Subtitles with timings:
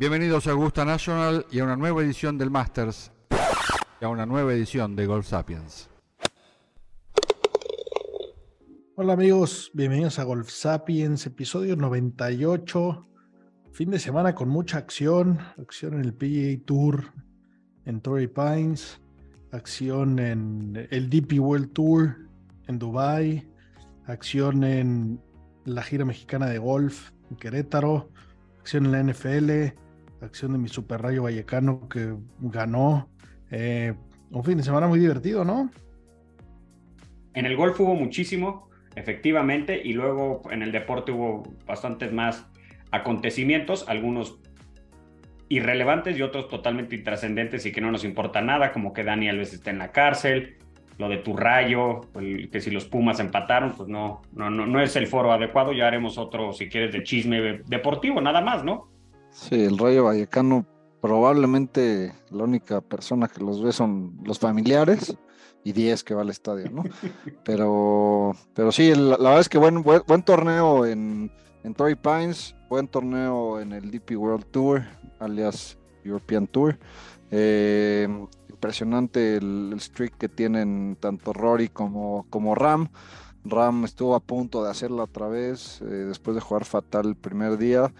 [0.00, 3.12] Bienvenidos a Augusta National y a una nueva edición del Masters
[4.00, 5.90] y a una nueva edición de Golf Sapiens.
[8.96, 13.06] Hola amigos, bienvenidos a Golf Sapiens, episodio 98.
[13.72, 17.12] Fin de semana con mucha acción, acción en el PGA Tour,
[17.84, 19.02] en Torrey Pines,
[19.52, 22.16] acción en el DP World Tour
[22.68, 23.46] en Dubai,
[24.06, 25.20] acción en
[25.66, 28.08] la gira mexicana de golf en Querétaro,
[28.60, 29.76] acción en la NFL,
[30.22, 33.08] acción de mi Super Rayo Vallecano que ganó.
[33.50, 33.94] Eh,
[34.30, 35.70] un fin de semana muy divertido, ¿no?
[37.34, 42.46] En el golf hubo muchísimo, efectivamente, y luego en el deporte hubo bastantes más
[42.90, 44.40] acontecimientos, algunos
[45.48, 49.52] irrelevantes y otros totalmente intrascendentes y que no nos importa nada, como que Dani Alves
[49.52, 50.58] está en la cárcel,
[50.96, 52.02] lo de tu rayo,
[52.52, 55.86] que si los Pumas empataron, pues no, no, no, no es el foro adecuado, ya
[55.86, 58.89] haremos otro, si quieres, de chisme deportivo, nada más, ¿no?
[59.30, 60.66] Sí, el Rayo Vallecano
[61.00, 65.16] probablemente la única persona que los ve son los familiares
[65.64, 66.84] y 10 que va al estadio, ¿no?
[67.44, 71.32] pero, pero sí, la, la verdad es que buen, buen, buen torneo en,
[71.64, 74.82] en Torrey Pines, buen torneo en el DP World Tour,
[75.18, 76.78] alias European Tour.
[77.30, 78.08] Eh,
[78.48, 82.88] impresionante el, el, streak que tienen tanto Rory como, como Ram.
[83.44, 87.56] Ram estuvo a punto de hacerla otra vez eh, después de jugar fatal el primer
[87.56, 87.92] día.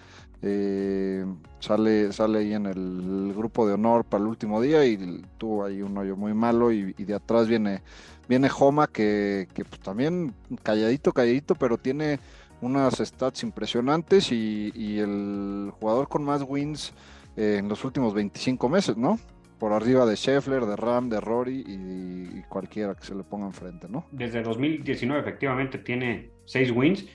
[0.42, 1.24] Eh,
[1.58, 5.83] sale, sale ahí en el grupo de honor para el último día y tuvo ahí
[5.83, 7.83] un hoyo muy malo y, de atrás viene,
[8.28, 12.18] viene Homa que, pues también calladito, calladito, pero tiene
[12.62, 16.92] unas stats impresionantes y, y el jugador con más wins
[17.36, 19.18] eh, en los últimos 25 meses, ¿no?
[19.58, 23.46] Por arriba de Scheffler, de Ram, de Rory y, y, cualquiera que se le ponga
[23.46, 24.07] enfrente, ¿no?
[24.11, 27.07] Desde 2019 efectivamente tiene 6 wins.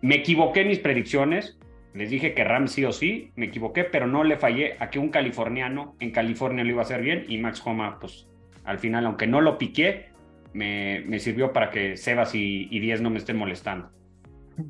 [0.00, 1.57] Me equivoqué en mis predicciones,
[1.98, 5.00] les dije que Ram sí o sí, me equivoqué, pero no le fallé a que
[5.00, 8.28] un californiano en California lo iba a hacer bien y Max Homa, pues
[8.64, 10.10] al final, aunque no lo piqué,
[10.52, 13.90] me, me sirvió para que Sebas y, y 10 no me estén molestando.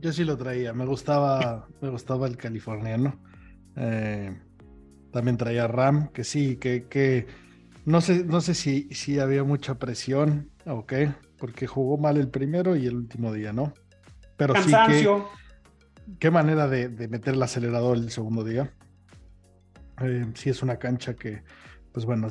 [0.00, 3.20] Yo sí lo traía, me gustaba, me gustaba el californiano.
[3.76, 4.34] Eh,
[5.12, 7.26] también traía Ram, que sí, que, que
[7.84, 12.30] no sé, no sé si, si había mucha presión o qué, porque jugó mal el
[12.30, 13.74] primero y el último día, ¿no?
[14.38, 15.28] Pero Cansancio.
[15.30, 15.37] sí
[16.18, 18.72] qué manera de, de, meter el acelerador el segundo día.
[20.02, 21.42] Eh, sí es una cancha que,
[21.92, 22.28] pues bueno,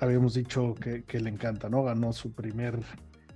[0.00, 1.82] habíamos dicho que, que, le encanta, ¿no?
[1.82, 2.78] Ganó su primer,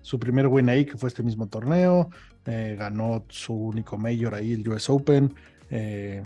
[0.01, 2.11] su primer win ahí, que fue este mismo torneo,
[2.47, 5.35] eh, ganó su único mayor ahí, el US Open,
[5.71, 6.23] eh,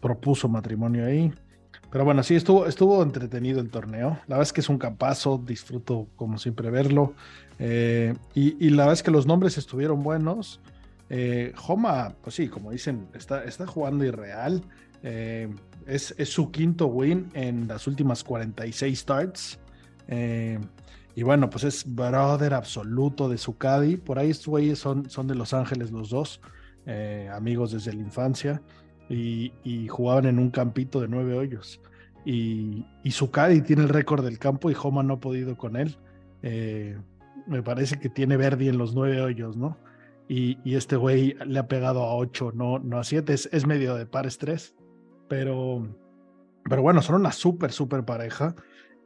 [0.00, 1.32] propuso matrimonio ahí.
[1.90, 4.10] Pero bueno, sí, estuvo, estuvo entretenido el torneo.
[4.28, 7.14] La verdad es que es un capazo, disfruto como siempre verlo.
[7.58, 10.60] Eh, y, y, la verdad es que los nombres estuvieron buenos.
[11.10, 14.62] Eh, Homa, pues sí, como dicen, está, está jugando irreal.
[15.02, 15.52] Eh,
[15.86, 19.58] es, es, su quinto win en las últimas 46 starts.
[20.08, 20.58] Eh,
[21.14, 23.56] y bueno, pues es brother absoluto de su.
[23.56, 26.40] Por ahí estos güeyes son, son de Los Ángeles los dos,
[26.86, 28.62] eh, amigos desde la infancia.
[29.08, 31.80] Y, y, jugaban en un campito de nueve hoyos.
[32.24, 35.74] Y, y su caddy tiene el récord del campo y Homa no ha podido con
[35.76, 35.96] él.
[36.42, 36.96] Eh,
[37.46, 39.78] me parece que tiene Verdi en los nueve hoyos, ¿no?
[40.32, 43.96] Y, este güey le ha pegado a 8, no, no a 7, es, es, medio
[43.96, 44.76] de pares 3,
[45.28, 45.82] pero,
[46.62, 48.54] pero bueno, son una súper, súper pareja.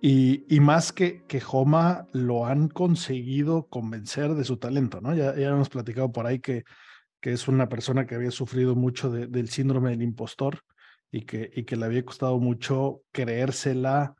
[0.02, 5.14] Y, y, más que, que Homa lo han conseguido convencer de su talento, ¿no?
[5.14, 6.64] Ya, ya hemos platicado por ahí que,
[7.22, 10.60] que es una persona que había sufrido mucho de, del síndrome del impostor
[11.10, 14.14] y que, y que le había costado mucho creérsela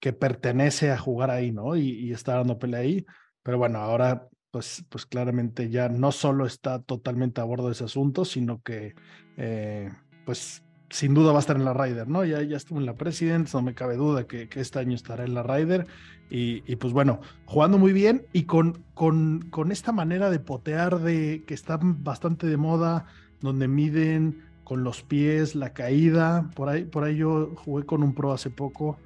[0.00, 1.76] que pertenece a jugar ahí, ¿no?
[1.76, 3.06] Y, y está dando pelea ahí.
[3.44, 7.82] Pero bueno, ahora pues, pues claramente ya no solo está totalmente a bordo de ese
[7.82, 8.94] asunto, sino que
[9.36, 9.90] eh,
[10.24, 12.24] pues sin duda va a estar en la Ryder, ¿no?
[12.24, 15.34] Ya, ya estuvo en la President, no me cabe duda que, este año estará en
[15.34, 15.88] la Ryder.
[16.30, 21.42] Y, pues bueno, jugando muy bien y con, con, con esta manera de potear de
[21.48, 23.06] que está bastante de moda,
[23.40, 28.14] donde miden con los pies la caída, por ahí, por ahí yo jugué con un
[28.14, 28.98] pro hace poco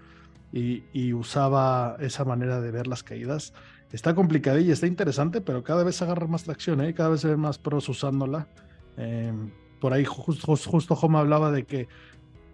[0.53, 3.55] y usaba esa manera de ver las caídas
[3.93, 6.95] está complicadilla, está interesante, pero cada vez agarra más tracción, ¿eh?
[6.95, 8.49] cada vez se ven más pros usándola.
[8.97, 9.33] Eh,
[9.81, 11.89] por ahí justo, justo Homa hablaba de que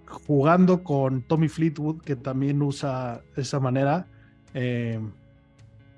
[0.06, 4.06] jugando con Tommy Fleetwood, que también usa esa manera,
[4.52, 5.00] eh,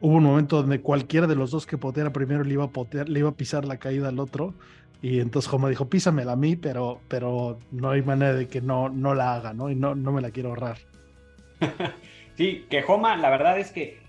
[0.00, 3.08] hubo un momento donde cualquiera de los dos que poteara primero le iba a potear,
[3.08, 4.54] le iba a pisar la caída al otro.
[5.02, 8.88] Y entonces Homa dijo, písamela a mí, pero, pero no hay manera de que no,
[8.88, 9.70] no la haga, ¿no?
[9.70, 10.78] Y no, no me la quiero ahorrar.
[12.36, 14.05] sí, que Homa, la verdad es que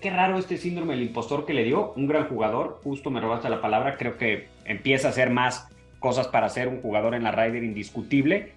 [0.00, 1.92] qué, raro este síndrome del impostor que le dio.
[1.96, 5.68] Un gran jugador, justo me robaste la palabra, creo que empieza a hacer más
[5.98, 8.52] cosas para ser un jugador en la Ryder indiscutible.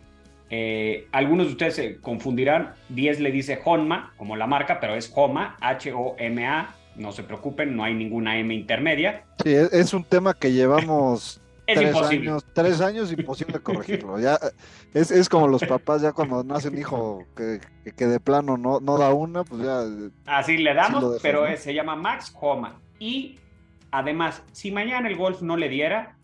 [0.49, 5.11] Eh, algunos de ustedes se confundirán, 10 le dice Honma, como la marca, pero es
[5.15, 9.23] Homa, H-O-M-A, no se preocupen, no hay ninguna M intermedia.
[9.43, 11.41] Sí, es un tema que llevamos
[11.73, 12.29] es tres imposible.
[12.29, 14.19] años, tres años imposible corregirlo.
[14.19, 14.39] Ya
[14.93, 17.59] es, es, como los papás ya cuando nace un hijo que,
[17.95, 19.83] que, de plano no, no da una, pues ya.
[20.25, 21.57] Así le damos, pero ¿no?
[21.57, 22.79] se llama Max Homa.
[22.99, 23.39] Y
[23.91, 26.15] además, si mañana el golf no le diera,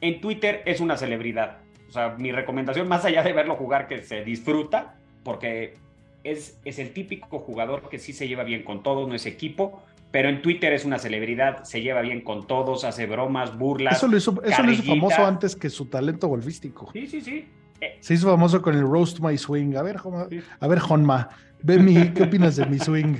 [0.00, 1.58] en Twitter es una celebridad.
[1.88, 5.76] O sea, mi recomendación, más allá de verlo jugar, que se disfruta, porque
[6.24, 9.82] es, es el típico jugador que sí se lleva bien con todos, no es equipo,
[10.10, 13.96] pero en Twitter es una celebridad, se lleva bien con todos, hace bromas, burlas.
[13.96, 16.90] Eso lo hizo, eso lo hizo famoso antes que su talento golfístico.
[16.92, 17.46] Sí, sí, sí.
[17.80, 19.76] Eh, se hizo famoso con el Roast My Swing.
[19.76, 19.96] A ver,
[20.60, 21.28] a ver, Jonma,
[21.62, 23.16] ve mi, ¿qué opinas de mi swing?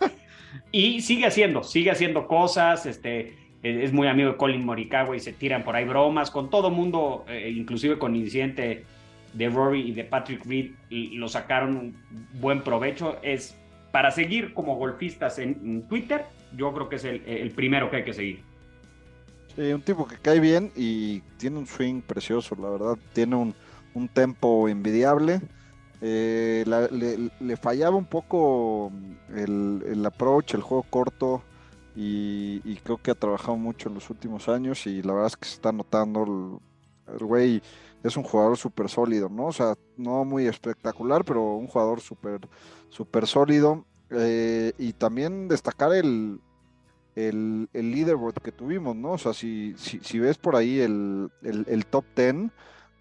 [0.72, 5.32] y sigue haciendo, sigue haciendo cosas, este, es muy amigo de Colin Morikawa y se
[5.32, 8.84] tiran por ahí bromas con todo mundo, eh, inclusive con incidente
[9.32, 11.96] de Rory y de Patrick Reed, y lo sacaron un
[12.40, 13.18] buen provecho.
[13.22, 13.56] Es
[13.90, 16.26] para seguir como golfistas en, Twitter,
[16.56, 18.42] yo creo que es el, el, primero que hay que seguir.
[19.56, 23.54] Sí, un tipo que cae bien y tiene un swing precioso, la verdad, tiene un,
[23.94, 25.40] un tempo envidiable.
[26.00, 26.64] Eh,
[27.40, 28.92] le, fallaba un poco
[29.34, 31.42] el, el approach, el juego corto,
[31.96, 35.36] y, y, creo que ha trabajado mucho en los últimos años y la verdad es
[35.36, 36.60] que se está notando
[37.08, 37.60] el güey
[38.02, 39.46] es un jugador súper sólido, ¿no?
[39.46, 42.40] O sea, no muy espectacular, pero un jugador súper
[42.88, 43.84] super sólido.
[44.10, 46.40] Eh, y también destacar el,
[47.14, 49.12] el, el, leaderboard que tuvimos, ¿no?
[49.12, 52.50] O sea, si, si, ves por ahí el, el, el top 10,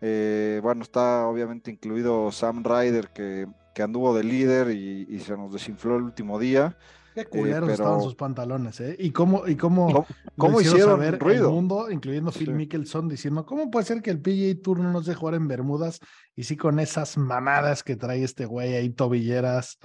[0.02, 5.54] eh, bueno, está obviamente incluido Sam Ryder que, que anduvo de líder y se nos
[5.54, 6.78] desinfló el último día.
[7.18, 7.74] Qué culeros eh, pero...
[7.74, 8.96] estaban sus pantalones, ¿eh?
[9.00, 11.48] Y cómo, y cómo, ¿Cómo, cómo hicieron saber ruido?
[11.48, 12.54] el mundo, incluyendo Phil sí.
[12.54, 16.00] Mickelson, diciendo, ¿cómo puede ser que el PGA Tour no nos deje jugar en Bermudas?
[16.36, 19.80] Y sí con esas mamadas que trae este güey ahí, tobilleras.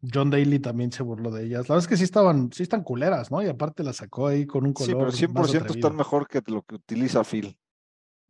[0.00, 1.68] John Daly también se burló de ellas.
[1.68, 3.42] La verdad es que sí estaban, sí están culeras, ¿no?
[3.42, 5.12] Y aparte la sacó ahí con un color.
[5.12, 7.54] Sí, pero 100% están mejor que lo que utiliza Phil.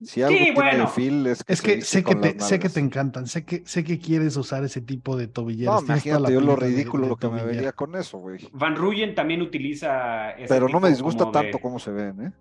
[0.01, 0.89] Si algo sí, tiene bueno.
[0.89, 3.83] Phil es que, Es que sé que, te, sé que te encantan, sé que, sé
[3.83, 5.83] que quieres usar ese tipo de tobilleras.
[5.83, 8.49] No, imagínate yo lo de- ridículo de lo que me vería con eso, güey.
[8.53, 12.27] Van Ruyen también utiliza ese Pero no me disgusta como de- tanto cómo se ven,
[12.27, 12.33] ¿eh?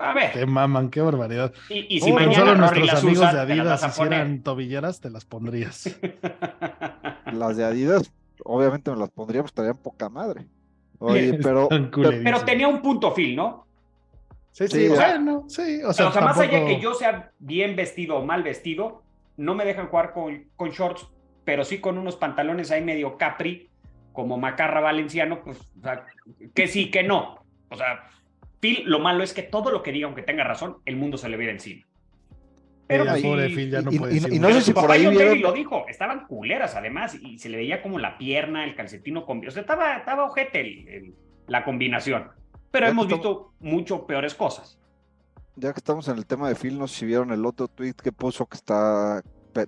[0.00, 1.52] A ver, Qué maman, qué barbaridad.
[1.70, 5.00] y, y si Oh, mañana solo Rory nuestros las amigos usa, de Adidas hicieran tobilleras,
[5.00, 5.98] te las pondrías.
[7.32, 8.12] Las de Adidas,
[8.44, 10.48] obviamente me las pondría, pues estarían poca madre.
[10.98, 11.68] Oye, pero.
[11.68, 13.67] Pero tenía un punto Phil, ¿no?
[14.58, 15.82] Sí, sí, Sí, o sea- bueno, sí.
[15.84, 19.04] O O sea, sea, más allá que yo sea bien vestido o mal vestido,
[19.36, 21.06] no me dejan jugar con, con shorts,
[21.44, 23.70] pero sí con unos pantalones ahí medio capri,
[24.12, 26.04] como Macarra Valenciano, pues, o sea,
[26.54, 27.44] que sí, que no.
[27.70, 28.08] O sea,
[28.58, 31.28] Phil, lo malo es que todo lo que diga, aunque tenga razón, el mundo se
[31.28, 31.86] le viera encima.
[32.88, 34.52] Pero Eh, pues, pobre sí, Phil, ya no y- puede y- decir y no sé
[34.54, 37.80] pero si por papá ahí vieron- lo dijo, estaban culeras además, y se le veía
[37.82, 39.46] como la pierna, el calcetino con...
[39.46, 41.14] O sea, estaba, estaba ojete el- el-
[41.46, 42.30] la combinación.
[42.70, 44.78] Pero Ya hemos visto mucho peores cosas.
[45.56, 47.94] ya que estamos en el tema de Phil, no sé si vieron el otro tweet
[47.94, 49.22] que puso que está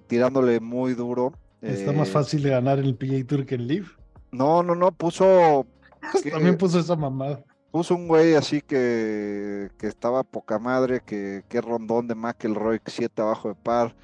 [0.07, 1.33] tirándole muy duro.
[1.63, 3.89] Está eh, más fácil de ganar el PGA Tour que en Live.
[4.31, 5.67] No, no, no, puso.
[6.23, 7.43] que- También puso esa mamada.
[7.73, 13.21] puso un güey así que, que estaba poca madre, que, que rondón de McElroy, 7
[13.23, 13.95] abajo de par,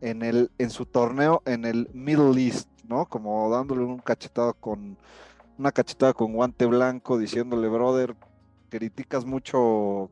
[0.00, 3.06] en, el, en su torneo en el Middle East, ¿no?
[3.06, 4.96] Como dándole un cachetado con,
[5.58, 8.14] una cachetada con guante blanco, diciéndole, brother,
[8.78, 10.10] criticas mucho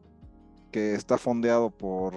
[0.72, 2.14] que está fondeado por,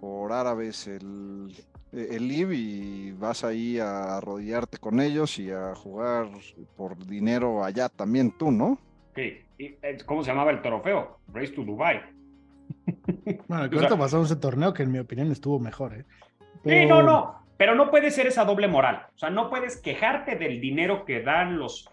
[0.00, 1.52] por árabes el,
[1.92, 6.28] el LIV y vas ahí a arrodillarte con ellos y a jugar
[6.76, 8.78] por dinero allá también tú, ¿no?
[9.14, 9.38] Sí.
[9.58, 9.74] y,
[10.06, 11.18] ¿Cómo se llamaba el trofeo?
[11.32, 12.00] Race to Dubai.
[13.48, 16.04] Bueno, que O sea- pasamos ese torneo que en mi opinión estuvo mejor, ¿eh?
[16.64, 17.34] Sí, no, no.
[17.56, 19.06] Pero no puede ser esa doble moral.
[19.14, 21.88] O sea, no puedes quejarte del dinero que dan los.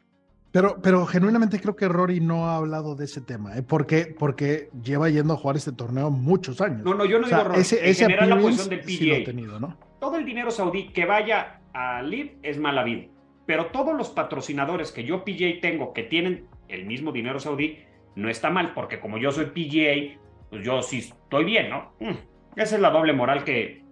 [0.55, 3.61] Pero, pero genuinamente creo que Rory no ha hablado de ese tema, ¿eh?
[3.61, 6.81] Porque, porque lleva yendo a jugar este torneo muchos años.
[6.85, 7.59] No, no, yo no O sea, digo Rory.
[7.59, 9.25] ese, en ese general, la posición del sí lo ha PGA.
[9.25, 9.77] tenido, ¿no?
[9.99, 13.03] todo el dinero saudí que vaya a LIV es mala vida.
[13.45, 17.79] Pero todos los patrocinadores que yo PGA tengo que tienen el mismo dinero saudí,
[18.15, 20.17] no está mal, porque como yo soy PGA,
[20.49, 21.91] pues yo sí estoy bien, ¿no?
[21.99, 22.11] Mm,
[22.55, 23.83] Esa es la doble moral que,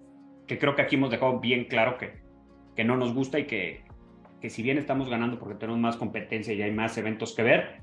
[0.47, 2.21] que creo que aquí hemos dejado bien claro que,
[2.73, 3.83] que no nos gusta y que,
[4.43, 7.81] que si bien estamos ganando porque tenemos más competencia y hay más eventos que ver,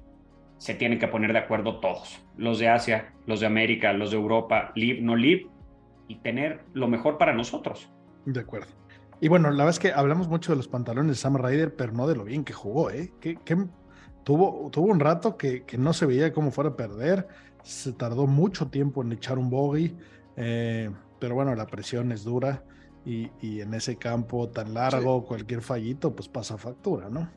[0.59, 4.19] se tienen que poner de acuerdo todos, los de Asia, los de América, los de
[4.19, 5.49] Europa, live, no live,
[6.07, 7.90] y tener lo mejor para nosotros.
[8.26, 8.69] De acuerdo.
[9.23, 11.93] Y bueno, la verdad es que hablamos mucho de los pantalones de Sam Ryder, pero
[11.93, 13.11] no de lo bien que jugó, ¿eh?
[13.23, 13.38] Que,
[14.23, 17.26] tuvo, tuvo un rato que, que, no se veía cómo fuera a perder,
[17.62, 19.97] se tardó mucho tiempo en echar un bogey,
[20.37, 22.64] eh, pero bueno, la presión es dura
[23.04, 27.28] y, y en ese campo tan largo, cualquier fallito, pues pasa factura, ¿no?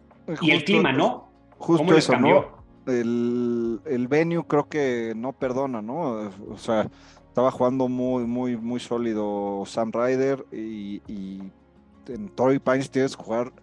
[0.41, 1.29] y el clima, ¿no?
[1.57, 2.63] Justo eso, ¿no?
[2.87, 6.31] el, el venue creo que no perdona, ¿no?
[6.49, 6.89] O sea,
[7.27, 11.41] estaba jugando muy, muy, muy sólido Sam Ryder y,
[12.07, 13.53] en Torrey Pines tienes que jugar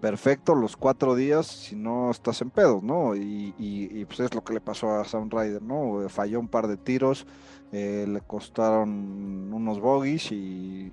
[0.00, 3.14] perfecto los cuatro días si no estás en pedos, ¿no?
[3.14, 6.08] Y, pues es lo que le pasó a Sam Ryder, ¿no?
[6.08, 7.26] Falló un par de tiros,
[7.72, 10.92] eh, le costaron unos bogies y,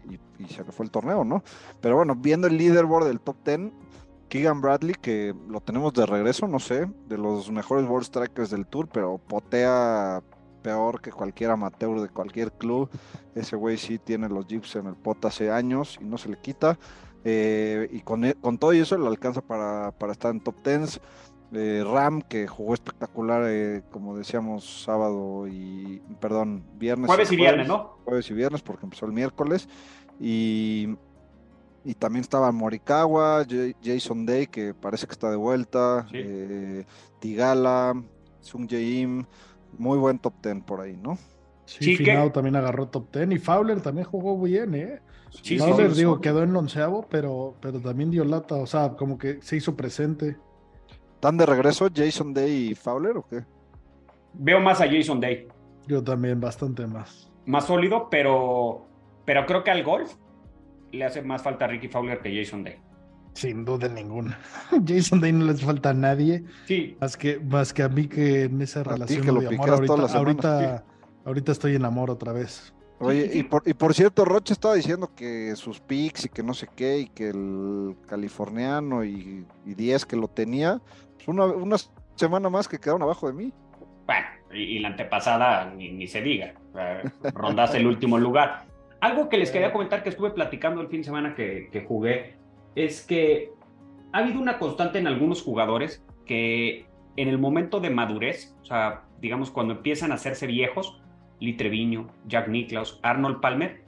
[0.50, 1.44] se le fue el torneo, ¿no?
[1.82, 3.72] Pero bueno, viendo el leaderboard del top 10,
[4.28, 8.66] Keegan Bradley, que lo tenemos de regreso, no sé, de los mejores ball strikers del
[8.66, 10.22] tour, pero potea
[10.66, 12.90] peor que cualquier amateur de cualquier club.
[13.36, 16.38] Ese güey sí tiene los jeeps en el pot hace años y no se le
[16.38, 16.80] quita.
[17.26, 21.02] Eh, y con, e, con, todo eso le alcanza para, para estar en top 10.
[21.54, 27.08] Eh, Ram, que jugó espectacular, eh, como decíamos, sábado y, perdón, viernes.
[27.08, 27.98] Jueves y viernes, ¿no?
[28.06, 29.68] Jueves y viernes, porque empezó el miércoles.
[30.20, 30.96] Y
[31.86, 33.46] y también estaba Morikawa,
[33.84, 36.84] Jason Day, que parece que está de vuelta, eh,
[37.20, 37.94] Tigala,
[38.42, 39.08] Sung Jae
[39.78, 41.20] muy buen top ten por ahí, ¿no?
[41.66, 45.00] Sí, Finado también agarró top ten y Fowler también jugó muy bien, ¿eh?
[45.58, 49.58] Fowler, digo, quedó en onceavo, pero, pero también dio lata, o sea, como que se
[49.58, 50.38] hizo presente.
[51.16, 53.44] ¿Están de regreso Jason Day y Fowler o qué?
[54.34, 55.48] Veo más a Jason Day.
[55.88, 57.32] Yo también, bastante más.
[57.46, 58.86] Más sólido, pero,
[59.26, 60.14] pero creo que al golf
[60.92, 62.78] le hace más falta a Ricky Fowler que Jason Day.
[63.34, 64.40] Sin duda ninguna.
[64.88, 66.44] Jason Day no les falta a nadie.
[66.66, 66.96] Sí.
[67.02, 69.70] Más que, más que a mí que en esa relación de amor.
[70.16, 70.86] Ahorita,
[71.26, 72.74] ahorita, estoy en amor otra vez.
[73.00, 76.54] Oye, y por, y por cierto, Roche estaba diciendo que sus picks y que no
[76.54, 80.80] sé qué, y que el californiano y, 10 que lo tenía,
[81.16, 81.76] pues una, una,
[82.16, 83.54] semana más que quedaron abajo de mí.
[84.06, 86.54] Bueno, y, la antepasada ni, ni se diga,
[87.34, 88.66] rondaste el último lugar.
[89.02, 92.38] Algo que les quería comentar que estuve platicando el fin de semana que, jugué
[92.76, 93.52] es que
[94.14, 96.88] ha habido una constante en algunos jugadores que
[97.18, 101.02] en el momento de madurez, o sea, digamos cuando empiezan a hacerse viejos,
[101.40, 103.84] Lee Treviño, Jack Nicklaus, Arnold Palmer,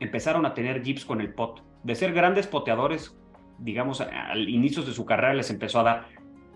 [0.00, 1.62] empezaron a tener jeeps con el pot.
[1.82, 3.16] De ser grandes poteadores,
[3.58, 6.06] digamos, al inicio de su carrera les empezó a dar.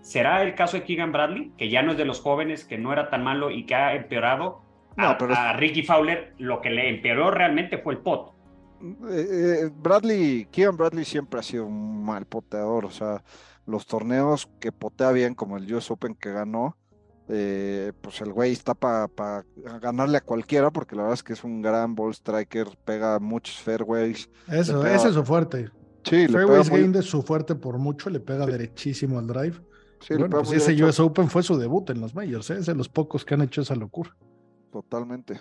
[0.01, 2.91] ¿Será el caso de Keegan Bradley, que ya no es de los jóvenes, que no
[2.91, 4.63] era tan malo y que ha empeorado?
[4.97, 8.33] a, Ricky Fowler lo que le empeoró realmente fue el pot.
[8.81, 9.27] Eh,
[9.65, 13.23] eh, Bradley, Keegan Bradley siempre ha sido un mal poteador, o sea,
[13.65, 16.77] los torneos que potea bien, como el US Open que ganó,
[17.31, 19.45] eh, pues el güey está para
[19.81, 23.55] ganarle a cualquiera, porque la verdad es que es un gran ball striker, pega muchos
[23.55, 24.29] fairways.
[24.47, 25.71] Eso, ese es su fuerte.
[26.03, 29.61] Sí, Fairways game de su fuerte por mucho, le pega derechísimo al drive.
[29.99, 32.89] Sí, bueno, pues ese US Open fue su debut en los majors, es de los
[32.89, 34.15] pocos que han hecho esa locura
[34.71, 35.39] totalmente.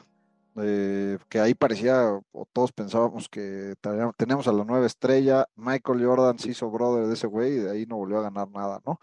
[0.57, 3.75] Eh, que ahí parecía, o todos pensábamos que
[4.17, 7.71] tenemos a la nueva estrella, Michael Jordan se hizo brother de ese güey y de
[7.71, 8.99] ahí no volvió a ganar nada, ¿no?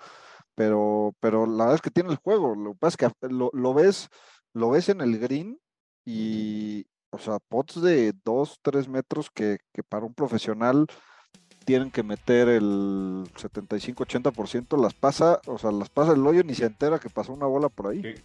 [0.57, 3.73] Pero, pero la verdad es que tiene el juego, lo que pasa es que lo,
[3.75, 4.09] ves,
[4.55, 5.59] lo ves en el green
[6.03, 10.87] y, o sea, pots de 2, 3 metros que, que para un profesional
[11.63, 16.65] tienen que meter el 75-80%, las pasa, o sea, las pasa el hoyo ni se
[16.65, 18.15] entera que pasó una bola por ahí.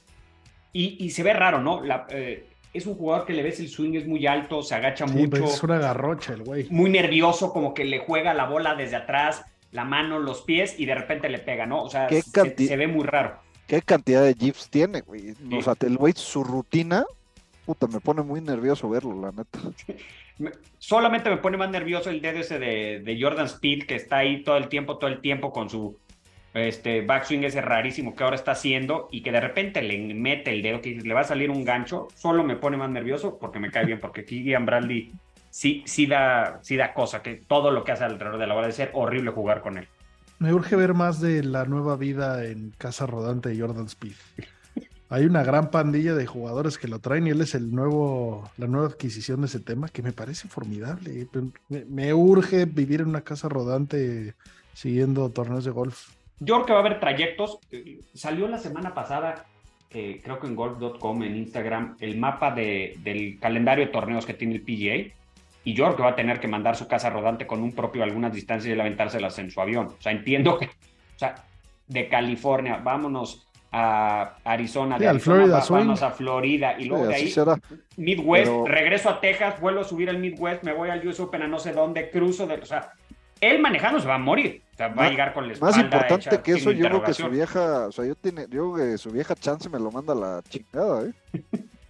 [0.72, 1.82] Y, se ve raro, ¿no?
[2.08, 5.14] Eh, es un jugador que le ves el swing, es muy alto, se agacha sí,
[5.14, 5.44] mucho.
[5.44, 6.66] Es una garrocha el güey.
[6.70, 10.86] Muy nervioso, como que le juega la bola desde atrás, la mano, los pies y
[10.86, 11.82] de repente le pega, ¿no?
[11.82, 13.38] O sea, se, ve muy raro.
[13.66, 15.34] ¿Qué cantidad de jeeps tiene, güey?
[15.56, 17.04] O sea, el güey, su rutina,
[17.64, 19.58] puta, me pone muy nervioso verlo, la neta.
[20.78, 24.42] Solamente me pone más nervioso el dedo ese de, de Jordan Speed, que está ahí
[24.42, 25.96] todo el tiempo, todo el tiempo con su
[26.54, 30.62] este backswing ese rarísimo que ahora está haciendo y que de repente le mete el
[30.62, 33.70] dedo, que le va a salir un gancho, solo me pone más nervioso porque me
[33.70, 35.12] cae bien, porque Keegan Bradley
[35.52, 38.66] sí, sí, da, sí da cosa, que todo lo que hace alrededor de la bola
[38.66, 39.86] de ser horrible jugar con él.
[40.38, 44.14] Me urge ver más de la nueva vida en Casa Rodante de Jordan Speed.
[45.08, 48.66] Hay una gran pandilla de jugadores que lo traen y él es el nuevo, la
[48.66, 51.28] nueva adquisición de ese tema que me parece formidable.
[51.68, 54.34] me urge vivir en una casa rodante
[54.72, 56.08] siguiendo torneos de golf.
[56.40, 57.58] Yo creo que va a haber trayectos.
[58.14, 59.44] Salió la semana pasada,
[59.90, 64.54] creo que en golf.com, en Instagram, el mapa de, del calendario de torneos que tiene
[64.54, 65.14] el PGA.
[65.64, 68.02] Y yo creo que va a tener que mandar su casa rodante con un propio
[68.02, 69.86] a algunas distancias y aventárselas en su avión.
[69.98, 71.34] O sea, entiendo que, o sea,
[71.86, 75.78] de California, vámonos a Arizona, de Sí, al Arizona Florida va- Swing.
[75.78, 77.58] vamos a Florida y luego Sí, de ahí será.
[77.96, 81.42] Midwest, Pero- regreso a Texas, vuelvo a subir al Midwest, me voy al US Open
[81.42, 82.92] a no sé dónde, cruzo de, o sea,
[83.40, 85.84] él manejando se va a morir, o sea, va a llegar con la espalda Más
[85.84, 88.72] importante hecha que eso, de yo creo que su vieja, o sea, yo, tiene, yo
[88.72, 91.12] creo que su vieja chance me lo manda a la chingada, ¿eh?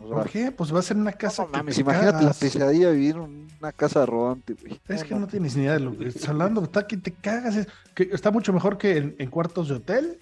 [0.00, 0.52] O sea, ¿Por qué?
[0.52, 1.44] Pues va a ser una casa.
[1.44, 4.80] no mames, te imagínate la pesadilla de vivir en una casa rodante, güey.
[4.88, 6.62] Es que no tienes ni idea de lo que estás hablando.
[6.62, 7.56] Está que te cagas.
[7.56, 10.18] Es- que está mucho mejor que en, en cuartos de hotel,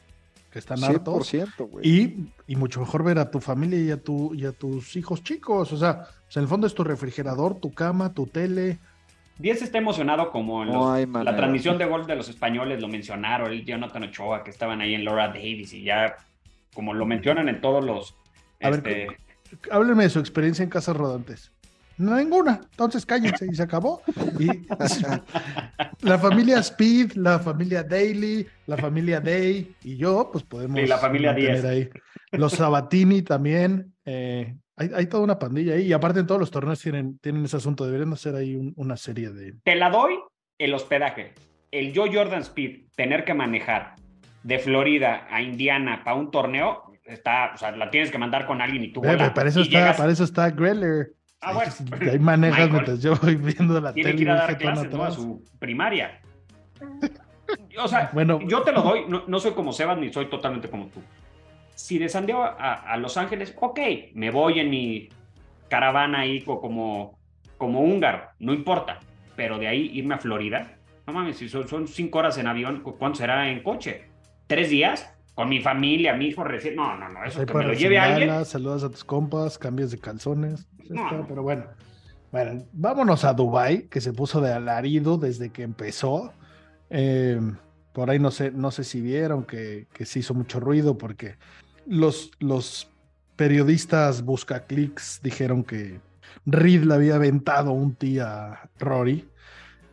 [0.51, 1.33] que están hartos.
[1.33, 1.89] 100%, güey.
[1.89, 5.23] Y, y mucho mejor ver a tu familia y a, tu, y a tus hijos
[5.23, 5.73] chicos.
[5.73, 8.79] O sea, pues en el fondo es tu refrigerador, tu cama, tu tele.
[9.39, 13.53] Díaz está emocionado como en No la transmisión de golf de los españoles lo mencionaron,
[13.53, 16.17] el Jonathan Ochoa, que estaban ahí en Laura Davis y ya,
[16.75, 18.17] como lo mencionan en todos los...
[18.61, 19.07] A ver, este,
[19.71, 21.53] Háblenme de su experiencia en casas rodantes.
[21.97, 22.61] No, ninguna.
[22.71, 24.03] Entonces cállense y se acabó.
[24.39, 24.47] Y
[26.03, 30.79] la familia Speed, la familia Daily, la familia Day y yo, pues podemos.
[30.81, 31.65] Y la familia mantener 10.
[31.65, 31.91] ahí.
[32.33, 33.95] Los Sabatini también.
[34.05, 35.87] eh, hay, hay toda una pandilla ahí.
[35.87, 37.85] Y aparte en todos los torneos tienen, tienen ese asunto.
[37.85, 39.55] Deberían hacer ahí un- una serie de.
[39.65, 40.15] Te la doy
[40.59, 41.35] el hospedaje.
[41.73, 43.97] El yo Jordan Speed, tener que manejar
[44.45, 48.61] de Florida a Indiana para un torneo, está, o sea, la tienes que mandar con
[48.61, 49.35] alguien y tú volar.
[49.35, 51.13] para, eso Y está, llegas- para eso está Greller.
[51.41, 51.73] Ah, bueno.
[52.11, 52.73] Ahí manejas Michael.
[52.73, 54.17] mientras yo voy viendo la tiene tele.
[54.19, 55.05] que ir a dar clases ¿no?
[55.05, 56.21] a su primaria.
[57.83, 58.41] O sea, Bueno.
[58.47, 61.01] yo te lo doy, no, no soy como Sebas ni soy totalmente como tú.
[61.75, 63.79] Si de San Diego a, a Los Ángeles, ok,
[64.15, 65.09] me voy en mi
[65.71, 67.19] caravana ahí co- como,
[67.57, 68.99] como húngaro, no importa.
[69.35, 72.81] Pero de ahí irme a Florida, no mames, si son, son cinco horas en avión,
[72.83, 74.11] ¿cu- ¿cuánto será en coche?
[74.47, 75.15] ¿Tres días?
[75.39, 76.75] Con mi familia, mi hijo recién.
[76.75, 78.23] No, no, no, eso que me lo lleve alguien.
[78.29, 80.67] señalas, saludas a tus compas, cambias de calzones.
[80.79, 81.29] ya No, está, no.
[81.29, 81.65] Pero bueno.
[82.33, 86.33] Bueno, vámonos a Dubai, que se puso de alarido desde que empezó.
[86.91, 87.41] Eh,
[87.93, 91.37] por ahí no sé, no sé si vieron que, que se hizo mucho ruido porque
[91.87, 92.91] los, los
[93.37, 96.01] periodistas buscaclics dijeron que
[96.47, 99.29] Reed le había aventado un tee a Rory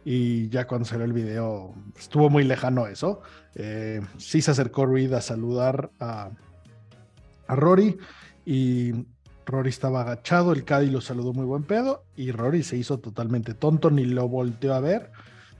[0.05, 3.21] y ya cuando salió el video estuvo muy lejano eso.
[3.55, 6.29] Eh, sí se acercó Reed a saludar a,
[7.47, 7.97] a Rory
[8.45, 8.91] y
[9.45, 13.53] Rory estaba agachado, el Caddy lo saludó muy buen pedo y Rory se hizo totalmente
[13.53, 15.11] tonto, ni lo volteó a ver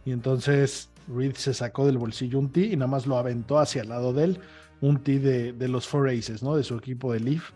[0.03, 3.81] y entonces Reed se sacó del bolsillo un tee y nada más lo aventó hacia
[3.81, 4.39] el lado de él,
[4.81, 6.55] un tee de, de los Four Aces, ¿no?
[6.55, 7.51] De su equipo de Leaf.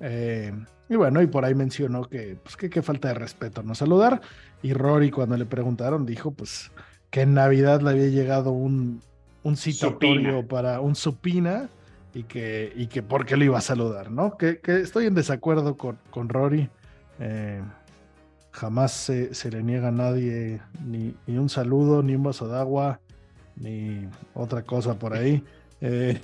[0.00, 0.52] Eh,
[0.88, 4.20] y bueno, y por ahí mencionó que, pues, qué falta de respeto no saludar.
[4.62, 6.70] Y Rory, cuando le preguntaron, dijo pues
[7.10, 9.02] que en Navidad le había llegado un,
[9.42, 10.48] un citatorio Supina.
[10.48, 11.68] para un supina
[12.14, 14.36] y que, y que por qué lo iba a saludar, ¿no?
[14.36, 16.68] Que, que estoy en desacuerdo con, con Rory.
[17.18, 17.62] Eh,
[18.50, 22.58] jamás se, se le niega a nadie ni, ni un saludo, ni un vaso de
[22.58, 23.00] agua,
[23.56, 25.42] ni otra cosa por ahí.
[25.84, 26.20] Eh,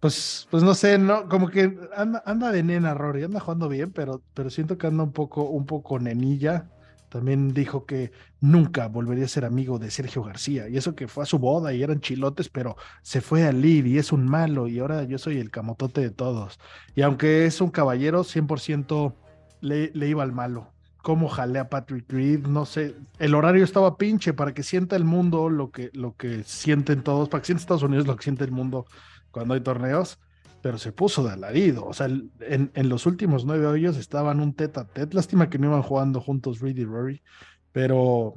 [0.00, 3.92] pues, pues no sé, no, como que anda, anda de nena Rory, anda jugando bien,
[3.92, 6.68] pero, pero siento que anda un poco, un poco nenilla.
[7.14, 10.68] También dijo que nunca volvería a ser amigo de Sergio García.
[10.68, 13.86] Y eso que fue a su boda y eran chilotes, pero se fue a Liv
[13.86, 14.66] y es un malo.
[14.66, 16.58] Y ahora yo soy el camotote de todos.
[16.96, 19.14] Y aunque es un caballero, 100%
[19.60, 20.72] le, le iba al malo.
[21.04, 22.96] Cómo jalé a Patrick Reed, no sé.
[23.20, 27.28] El horario estaba pinche para que sienta el mundo lo que, lo que sienten todos,
[27.28, 28.86] para que sienta Estados Unidos lo que siente el mundo
[29.30, 30.18] cuando hay torneos
[30.64, 31.84] pero se puso de alarido.
[31.84, 35.14] O sea, el- en, en los últimos nueve hoyos estaban un tete a tete.
[35.14, 37.22] Lástima que no iban jugando juntos Reed y Rory,
[37.70, 38.32] pero,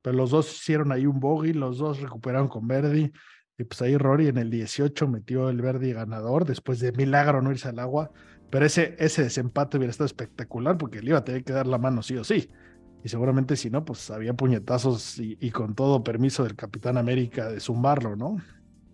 [0.00, 3.10] pero los dos hicieron ahí un bogey, los dos recuperaron con Verdi.
[3.58, 7.50] Y pues ahí Rory en el 18 metió el Verdi ganador después de milagro no
[7.50, 8.12] irse al agua.
[8.50, 11.78] Pero ese, ese desempate hubiera estado espectacular porque le iba a tener que dar la
[11.78, 12.48] mano sí o sí.
[13.02, 17.48] Y seguramente si no, pues había puñetazos y, y con todo permiso del Capitán América
[17.50, 18.36] de zumbarlo, ¿no?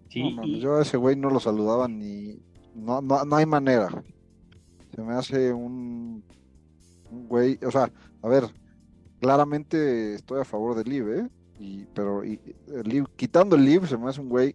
[0.09, 2.43] Sí, No, yo a ese güey no lo saludaba ni.
[2.74, 3.88] No, no, no hay manera.
[4.94, 6.22] Se me hace un,
[7.11, 7.59] un güey.
[7.64, 7.90] O sea,
[8.22, 8.44] a ver,
[9.20, 11.28] claramente estoy a favor del Liv, ¿eh?
[11.59, 14.54] Y, pero y, el Liv- quitando el Liv, se me hace un güey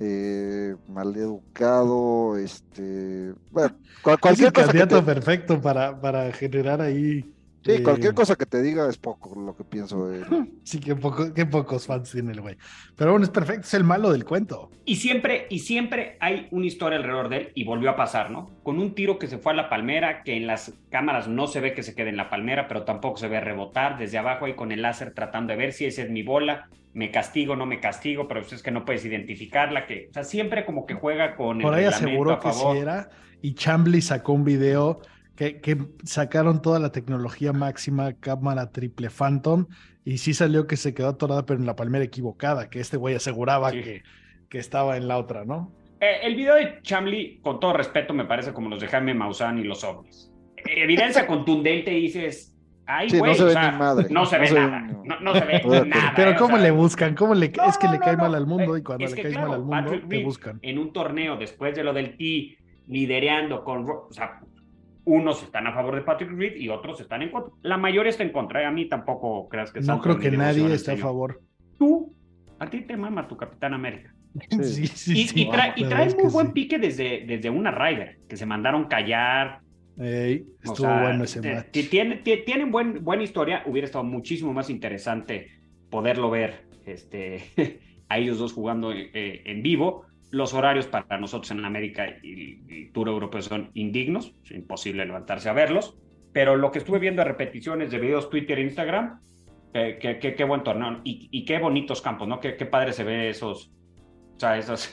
[0.00, 2.36] eh, maleducado.
[2.36, 3.34] Este.
[3.50, 7.31] Bueno, cual- Es cualquier el cosa que candidato te, perfecto para, para generar ahí.
[7.64, 10.26] Sí, eh, cualquier cosa que te diga es poco lo que pienso de él.
[10.64, 12.56] Sí, qué, poco, qué pocos fans tiene el güey.
[12.96, 14.70] Pero bueno, es perfecto, es el malo del cuento.
[14.84, 18.50] Y siempre, y siempre hay una historia alrededor de él, y volvió a pasar, ¿no?
[18.62, 21.60] Con un tiro que se fue a la palmera, que en las cámaras no se
[21.60, 24.54] ve que se quede en la palmera, pero tampoco se ve rebotar desde abajo ahí
[24.54, 27.80] con el láser tratando de ver si esa es mi bola, me castigo, no me
[27.80, 31.58] castigo, pero es que no puedes identificarla, que, o sea, siempre como que juega con
[31.58, 33.08] el Por ahí aseguró a que sí era.
[33.40, 35.00] Y Chambly sacó un video
[35.60, 39.66] que sacaron toda la tecnología máxima, cámara triple Phantom,
[40.04, 43.14] y sí salió que se quedó atorada, pero en la palmera equivocada, que este güey
[43.14, 43.82] aseguraba Sí.
[43.82, 44.02] que,
[44.48, 45.72] que estaba en la otra, ¿no?
[46.00, 49.58] Eh, el video de Chamley, con todo respeto, me parece como los de Jaime Maussan
[49.58, 50.30] y los ovnis.
[50.64, 54.36] Evidencia contundente dices, ay, Sí, no güey, se o ve sea, ni madre, no se
[54.36, 56.12] no ve se ve nada, no, no se ve Pero- nada.
[56.16, 57.14] Pero eh, o ¿cómo sea, le buscan?
[57.14, 58.22] ¿Cómo le, No, es que no, le cae no.
[58.24, 60.58] mal al mundo Eh, y cuando es le claro, mal al mundo, Patrick te buscan.
[60.62, 63.88] En un torneo, después de lo del T, lidereando con...
[63.88, 64.40] O sea,
[65.04, 67.52] unos están a favor de Patrick Reed y otros están en contra.
[67.62, 68.62] La mayoría está en contra.
[68.62, 71.40] eh, A mí tampoco creas que No creo que nadie esté a favor.
[71.78, 72.14] Tú,
[72.58, 74.14] a ti te mama tu Capitán América.
[74.62, 75.40] Sí, sí, Y, sí.
[75.42, 79.60] y trae, y trae muy buen pique desde, desde una Ryder, que se mandaron callar.
[79.98, 81.66] Ey, O estuvo sea, bueno ese te- match.
[81.70, 83.62] te- tiene- te- tienen buen, buena historia.
[83.66, 85.48] Hubiera estado muchísimo más interesante
[85.90, 87.42] poderlo ver este,
[88.08, 90.06] a ellos dos jugando eh, en vivo.
[90.32, 95.48] Los horarios para nosotros en América y, y Tour Europeo son indignos, es imposible levantarse
[95.48, 95.96] a verlos.
[96.32, 99.20] Pero lo que estuve viendo de repeticiones de videos Twitter e Instagram,
[99.74, 99.98] eh,
[100.36, 102.40] qué, buen torneo y, qué bonitos campos, ¿no?
[102.40, 103.70] Qué, qué padre se ve esos,
[104.36, 104.90] o sea, esos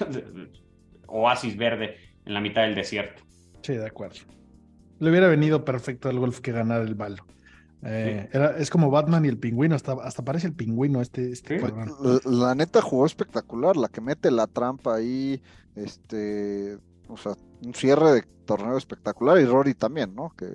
[1.08, 3.23] oasis verde en la mitad del desierto.
[3.62, 4.19] Sí, de acuerdo.
[4.99, 7.25] Le hubiera venido perfecto al golf que ganar el balo.
[7.84, 11.60] Eh, era, es como Batman y el pingüino, hasta, hasta parece el pingüino este, este
[11.60, 11.65] Sí.
[11.65, 11.94] cabrón.
[12.02, 15.42] La, la neta jugó espectacular, la que mete la trampa ahí,
[15.76, 17.34] este, o sea,
[17.65, 20.34] un cierre de torneo espectacular y Rory también, ¿no?
[20.38, 20.48] Que,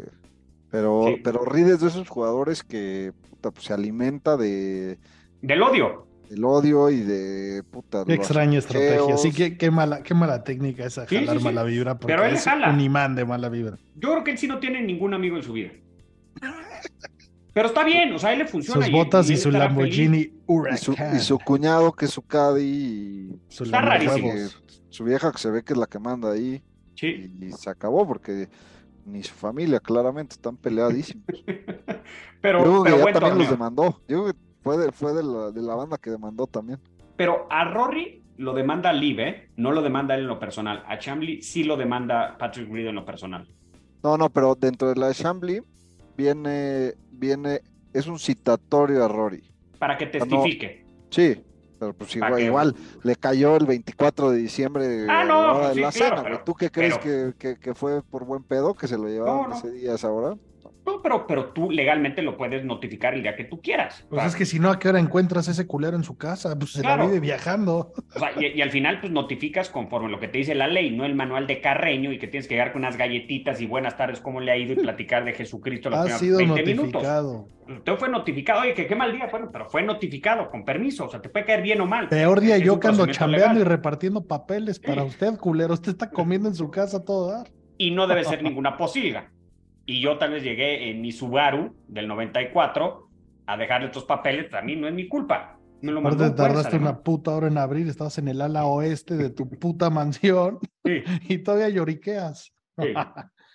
[0.71, 1.21] pero, Sí.
[1.23, 4.99] pero Reed es de esos jugadores que puta, pues, se alimenta de
[5.41, 6.07] Del odio.
[6.29, 8.05] del odio y de puta.
[8.05, 9.17] Qué extraña estrategia.
[9.17, 11.45] Sí, qué, qué mala, qué mala técnica esa Sí, jalar sí, sí.
[11.45, 12.71] mala vibra, porque Pero él es jala.
[12.71, 13.79] un imán de mala vibra.
[13.97, 15.71] Yo creo que él sí no tiene ningún amigo en su vida.
[17.55, 18.85] Pero está bien, o sea, a él le funciona.
[18.85, 23.41] Sus botas y, su Lamborghini Y su, y su cuñado que es su caddy y
[23.49, 24.33] Su Está rarísimo.
[24.91, 26.63] su vieja que se ve que es la que manda ahí.
[26.97, 27.33] Sí.
[27.41, 28.49] y, y se acabó porque
[29.07, 31.25] ni su familia claramente están peleadísimos.
[32.41, 34.01] Pero, Yo creo que pero también los demandó.
[34.07, 36.79] Yo creo que fue, de, fue de, la, de la banda que demandó también.
[37.17, 39.49] Pero a Rory lo demanda Liv, ¿eh?
[39.57, 40.83] No lo demanda él en lo personal.
[40.87, 43.49] A Chamley sí lo demanda Patrick Reed en lo personal.
[44.03, 45.63] No, no, pero dentro de la de Chambly
[46.17, 47.61] viene, viene,
[47.93, 49.43] es un citatorio a Rory.
[49.79, 50.25] Para que Ah, no.
[50.27, 50.85] testifique.
[51.11, 51.43] Sí,
[51.79, 55.75] pero pues igual, que- igual le cayó el 24 de diciembre Ah, no, la pues
[55.75, 56.25] sí, la claro, cena, güey.
[56.33, 59.09] pero- ¿Tú qué crees pero- que, que- que fue por buen pedo que se lo
[59.09, 59.55] llevaron No, no.
[59.57, 60.37] ese día a esa hora?
[60.87, 64.05] No, pero, pero tú legalmente lo puedes notificar el día que tú quieras.
[64.09, 66.19] Pues O sea, es que si no, ¿a qué hora encuentras ese culero en su
[66.19, 66.59] casa?
[66.59, 67.05] Pues se Claro.
[67.05, 67.93] la vive viajando.
[68.15, 70.91] O sea, y, y al final, pues notificas conforme lo que te dice la ley,
[70.91, 73.97] no el manual de Carreño y que tienes que llegar con unas galletitas y buenas
[73.97, 76.93] tardes, cómo le ha ido y platicar de Jesucristo los Ha primeros sido 20 minutos.
[76.93, 77.49] notificado.
[77.67, 81.09] Usted fue notificado, oye, que qué mal día, bueno, pero fue notificado, con permiso, o
[81.09, 82.11] sea, te puede caer bien o mal.
[82.11, 85.09] Peor día yo que ando chambeando y repartiendo papeles para Sí.
[85.09, 85.73] usted, culero.
[85.73, 87.49] Usted está comiendo en su casa todo dar.
[87.79, 89.33] Y no debe ser ninguna posilga.
[89.87, 93.09] Y yo tal vez llegué en mi Subaru del 94
[93.47, 95.59] a dejarle estos papeles, a mí no es mi culpa.
[95.83, 99.29] Me lo Aparte tardaste una puta hora en abrir, estabas en el ala oeste de
[99.29, 102.53] tu puta mansión Sí, y todavía lloriqueas.
[102.81, 102.89] sí.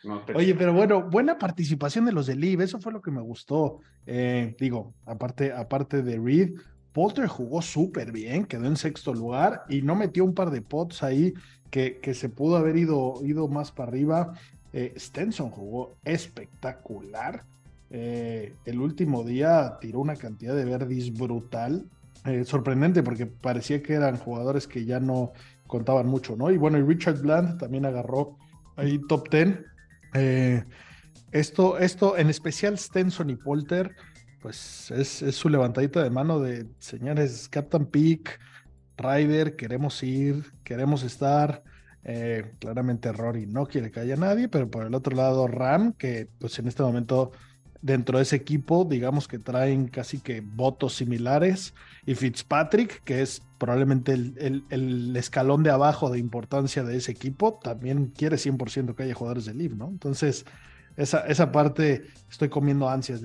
[0.01, 3.11] No te- Oye, pero bueno, buena participación de los de Liv, eso fue lo que
[3.11, 3.79] me gustó.
[4.05, 6.51] Eh, digo, aparte, aparte de Reed,
[6.93, 11.03] Polter jugó súper bien, quedó en sexto lugar y no metió un par de pots
[11.03, 11.33] ahí
[11.69, 14.31] que, que se pudo haber ido, ido más para arriba.
[14.73, 17.43] Eh, Stenson jugó espectacular.
[17.91, 21.85] Eh, el último día tiró una cantidad de verdis brutal.
[22.25, 25.31] Eh, sorprendente porque parecía que eran jugadores que ya no
[25.67, 26.51] contaban mucho, ¿no?
[26.51, 28.37] Y bueno, y Richard Bland también agarró
[28.75, 29.59] ahí top 10.
[30.15, 30.63] Eh,
[31.31, 33.95] esto, esto, en especial Stenson y Polter,
[34.41, 38.39] pues es, es su levantadita de mano de señores Captain Peak,
[38.97, 41.63] Ryder, queremos ir, queremos estar.
[42.03, 46.27] Eh, claramente Rory no quiere que haya nadie, pero por el otro lado Ram, que
[46.39, 47.31] pues en este momento
[47.81, 51.73] dentro de ese equipo, digamos que traen casi que votos similares,
[52.05, 58.07] y Fitzpatrick, que es probablemente el, escalón de abajo de importancia de ese equipo, también
[58.07, 59.87] quiere 100% que haya jugadores de Live, ¿no?
[59.87, 60.45] Entonces,
[60.97, 63.21] esa, esa parte estoy comiendo ansias,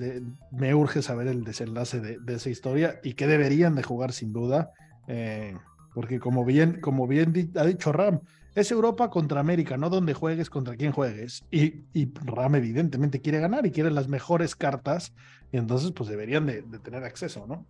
[0.51, 4.71] me urge saber el desenlace de, esa historia y que deberían de jugar sin duda,
[5.07, 5.55] eh,
[5.93, 8.21] porque como bien, como bien ha dicho Ram,
[8.55, 11.45] es Europa contra América, no donde juegues contra quien juegues.
[11.51, 15.13] Y, y Ram evidentemente quiere ganar y quiere las mejores cartas,
[15.51, 17.65] y entonces pues deberían de, de tener acceso, ¿no?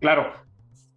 [0.00, 0.32] Claro,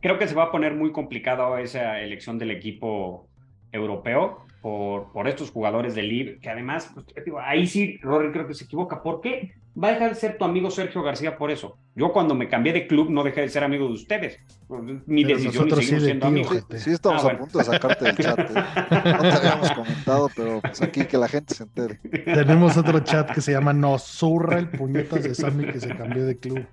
[0.02, 3.30] creo que se va a poner muy complicado esa elección del equipo
[3.74, 8.48] europeo por, por estos jugadores del LIB, que además, pues, digo, ahí sí, Rory creo
[8.48, 9.04] que se equivoca.
[9.04, 11.76] ¿Por qué va a dejar de ser tu amigo Sergio García por eso?
[11.96, 14.40] Yo cuando me cambié de club no dejé de ser amigo de ustedes.
[15.06, 16.52] Mi Pero decisión y nosotros sí seguimos siendo ti, amigos.
[16.52, 16.80] ojete.
[16.80, 17.40] Sí, estamos Ah, a bueno.
[17.40, 18.40] punto de sacarte del chat.
[18.40, 18.54] ¿eh?
[18.54, 22.00] No te habíamos comentado, pero pues aquí que la gente se entere.
[22.24, 26.26] Tenemos otro chat que se llama Nos zurra el puñetas de Sammy que se cambió
[26.26, 26.66] de club.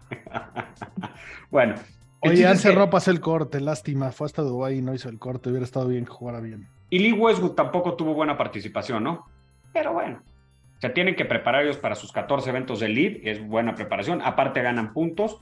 [1.51, 1.75] bueno.
[2.23, 4.13] Oye, para hacer el corte, lástima.
[4.13, 5.49] Fue hasta Dubái y no hizo el corte.
[5.49, 6.69] Hubiera estado bien que jugara bien.
[6.91, 9.27] Y Lee Westwood tampoco tuvo buena participación, ¿no?
[9.73, 10.23] Pero bueno,
[10.81, 14.63] se tienen que preparar ellos para sus 14 eventos del lead, es buena preparación, aparte
[14.63, 15.39] ganan puntos,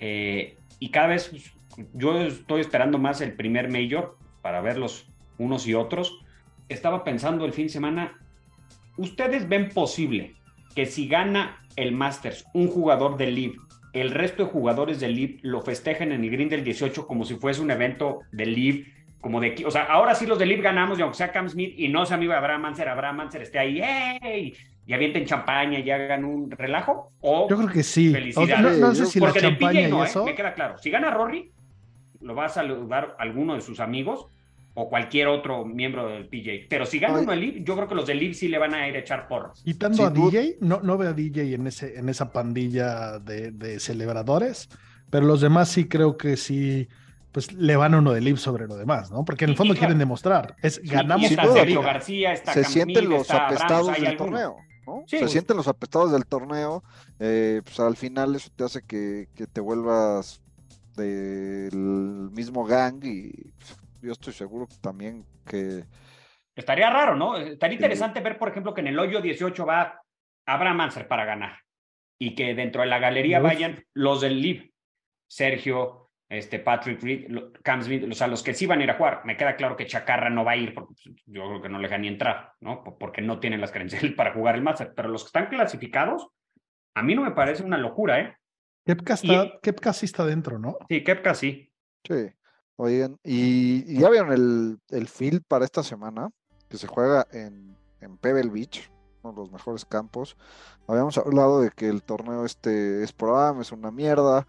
[0.00, 1.52] eh, y cada vez pues,
[1.94, 6.20] yo estoy esperando más el primer Major para verlos unos y otros.
[6.68, 8.18] Estaba pensando el fin de semana,
[8.96, 10.34] ¿ustedes ven posible
[10.74, 13.52] que si gana el Masters un jugador del lead,
[13.94, 17.36] el resto de jugadores del lead lo festejen en el green del 18 como si
[17.36, 18.84] fuese un evento del lead
[19.24, 21.48] como de aquí, o sea, ahora sí los del Leaf ganamos, y aunque sea Cam
[21.48, 24.54] Smith y no sea amigo de Abraham Manser, Abraham Manser esté ahí, ¡ey!
[24.86, 28.12] Y avienten champaña y hagan un relajo, o Yo creo que sí.
[28.12, 28.78] Felicidades.
[28.78, 30.08] No, no sé si la porque del champaña PJ y no, ¿eh?
[30.08, 30.26] eso.
[30.26, 30.76] me queda claro.
[30.76, 31.50] Si gana Rory,
[32.20, 34.26] lo va a saludar alguno de sus amigos
[34.76, 36.66] o cualquier otro miembro del PJ.
[36.68, 37.22] Pero si gana Ay.
[37.22, 38.98] uno del Leaf, yo creo que los del Leaf sí le van a ir a
[38.98, 39.62] echar porras.
[39.64, 40.10] Quitando Sin a.
[40.10, 44.68] DJ, no, no veo a DJ en, ese, en esa pandilla de, de celebradores,
[45.10, 46.88] pero los demás sí creo que sí,
[47.30, 49.24] pues le van a uno de Liv sobre lo demás, ¿no?
[49.24, 49.98] Porque en el Y- fondo y quieren claro.
[50.06, 51.80] demostrar, es Y- ganamos y está Sergio.
[51.82, 54.16] García, está Se sienten los está apestados del alguno.
[54.16, 54.56] torneo,
[54.88, 55.02] ¿no?
[55.06, 55.30] Sí, se pues.
[55.32, 56.82] sienten los apestados del torneo.
[57.20, 60.40] eh, pues al final eso te hace que, que te vuelvas
[60.96, 65.84] del mismo gang y pues, yo estoy seguro también que
[66.56, 67.36] Estaría raro, ¿no?
[67.36, 67.82] Estaría Sí.
[67.82, 70.00] interesante ver, por ejemplo, que en el hoyo 18 va
[70.46, 71.58] Abraham Manser para ganar
[72.16, 73.44] y que dentro de la galería Uf.
[73.44, 74.72] vayan los del Liv,
[75.26, 77.26] Sergio, este, Patrick Reed,
[77.62, 79.22] Cam Smith, o sea, los que sí van a ir a jugar.
[79.24, 81.78] Me queda claro que Chacarra no va a ir porque pues, yo creo que no
[81.78, 82.84] le dejan ni entrar, ¿no?
[82.84, 84.92] Porque no tienen las credenciales para jugar el Master.
[84.94, 86.28] Pero los que están clasificados,
[86.94, 88.36] a mí no me parece una locura, ¿eh?
[88.86, 90.76] Kepka, Y- está, Kepka sí está dentro, ¿no?
[90.88, 91.70] Sí, Kepka sí.
[92.06, 92.26] Sí,
[92.76, 96.30] oigan, y, ya vieron el, el field para esta semana,
[96.68, 98.90] que se juega en, en Pebble Beach,
[99.22, 100.36] uno de los mejores campos.
[100.86, 104.46] Habíamos hablado de que el torneo este es por AM, es una mierda.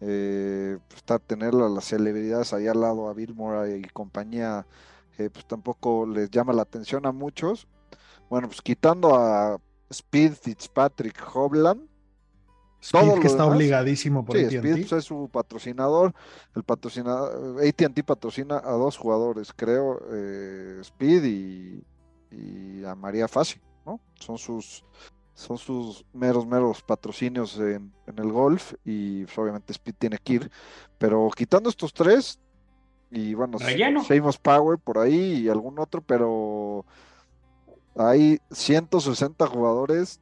[0.00, 4.66] Eh, pues, tener a las celebridades ahí al lado, a Bill Murray y compañía,
[5.18, 7.66] eh, pues tampoco les llama la atención a muchos.
[8.30, 9.58] Bueno, pues quitando a
[9.90, 11.87] Speed Fitzpatrick Hobland,
[12.80, 14.56] Speed Todo que está demás, obligadísimo por Sí, AT&T.
[14.58, 16.14] Speed pues, es su patrocinador.
[16.54, 21.84] El patrocinador, AT&T patrocina a dos jugadores, creo, eh, Speed y,
[22.30, 24.00] y a María Fassi, ¿no?
[24.14, 24.84] Son sus,
[25.34, 30.34] son sus meros, meros patrocinios en, en el golf y pues, obviamente Speed tiene que
[30.34, 30.50] ir.
[30.98, 32.38] Pero quitando estos tres
[33.10, 33.58] y bueno.
[33.58, 36.84] Seamus Power por ahí y algún otro, pero
[37.96, 40.20] hay 160 jugadores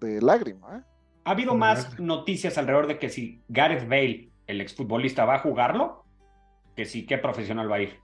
[0.00, 0.82] de lágrima, ¿eh?
[1.24, 6.04] Ha habido más noticias alrededor de que si Gareth Bale, el exfutbolista, va a jugarlo,
[6.76, 7.98] que si qué profesional va a ir,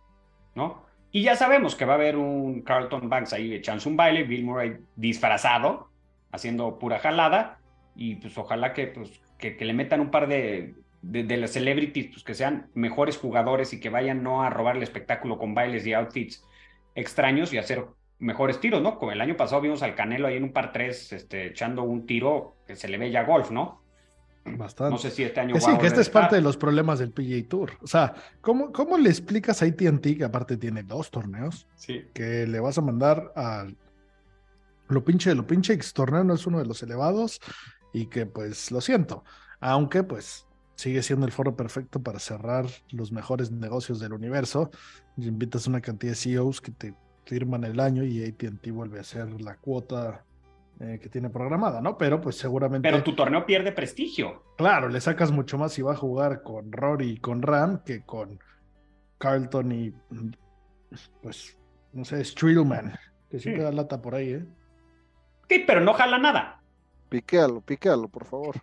[0.55, 0.83] ¿no?
[1.13, 4.45] Y ya sabemos que va a haber un Carlton Banks ahí echándose un baile, Bill
[4.45, 5.91] Murray disfrazado,
[6.33, 7.59] haciendo pura jalada,
[7.95, 11.51] y pues ojalá que, pues, que, que le metan un par de, de, de las
[11.51, 15.55] celebrities, pues que sean mejores jugadores y que vayan no a robar el espectáculo con
[15.55, 16.45] bailes y outfits
[16.95, 17.85] extraños y hacer
[18.21, 18.99] mejores tiros, ¿no?
[18.99, 22.07] Como el año pasado vimos al Canelo ahí en un par 3 este, echando un
[22.07, 23.83] tiro que se le ve ya golf, ¿no?
[24.45, 24.93] Bastante.
[24.93, 26.57] No sé si este año Que va sí, a que este es parte de los
[26.57, 27.73] problemas del PGA Tour.
[27.83, 31.67] O sea, ¿cómo, cómo le explicas a AT&T que aparte tiene dos torneos?
[31.75, 32.05] Sí.
[32.15, 33.67] que le vas a mandar a
[34.89, 37.41] lo pinche de lo pinche, que su torneo no es uno de los elevados
[37.93, 39.25] y que pues lo siento,
[39.61, 44.71] aunque pues sigue siendo el foro perfecto para cerrar los mejores negocios del universo.
[45.17, 46.95] Y invitas una cantidad de CEOs que te
[47.31, 50.25] firman el año y AT&T vuelve a ser la cuota
[50.81, 51.97] eh, que tiene programada, ¿no?
[51.97, 54.43] Pero pues seguramente, Pero tu torneo pierde prestigio.
[54.57, 58.03] claro, le sacas mucho más si va a jugar con Rory y con Ram que
[58.05, 58.41] con
[59.19, 59.95] Carlton y
[61.23, 61.57] pues
[61.93, 62.95] no sé, Streelman,
[63.31, 63.65] que siempre Sí.
[63.65, 64.45] da lata por ahí, ¿eh?
[65.49, 66.61] Sí, pero no jala nada.
[67.11, 68.57] Piquéalo, piquéalo, por favor.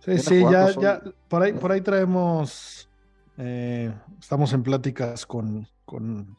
[0.00, 0.82] Sí, sí, ya, solo.
[0.82, 2.88] ya, por ahí, por ahí traemos,
[3.36, 6.36] eh, estamos en pláticas con, con,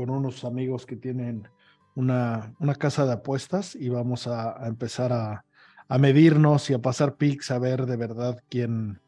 [0.00, 1.46] con unos amigos que tienen
[1.94, 5.44] una, una casa de apuestas y vamos a, empezar a,
[5.88, 8.98] a medirnos y a pasar picks a ver de verdad quién,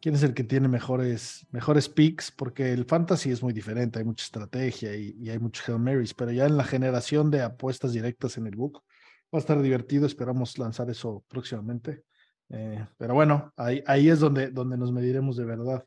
[0.00, 4.06] quién es el que tiene mejores, mejores picks, porque el fantasy es muy diferente, hay
[4.06, 7.92] mucha estrategia y, y hay muchos Hail Marys, pero ya en la generación de apuestas
[7.92, 8.82] directas en el book
[9.34, 12.04] va a estar divertido, esperamos lanzar eso próximamente.
[12.48, 15.84] Eh, pero bueno, ahí, ahí es donde, donde nos mediremos de verdad.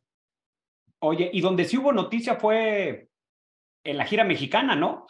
[1.00, 3.10] Oye, y donde sí hubo noticia fue
[3.86, 5.06] en la gira mexicana, ¿no?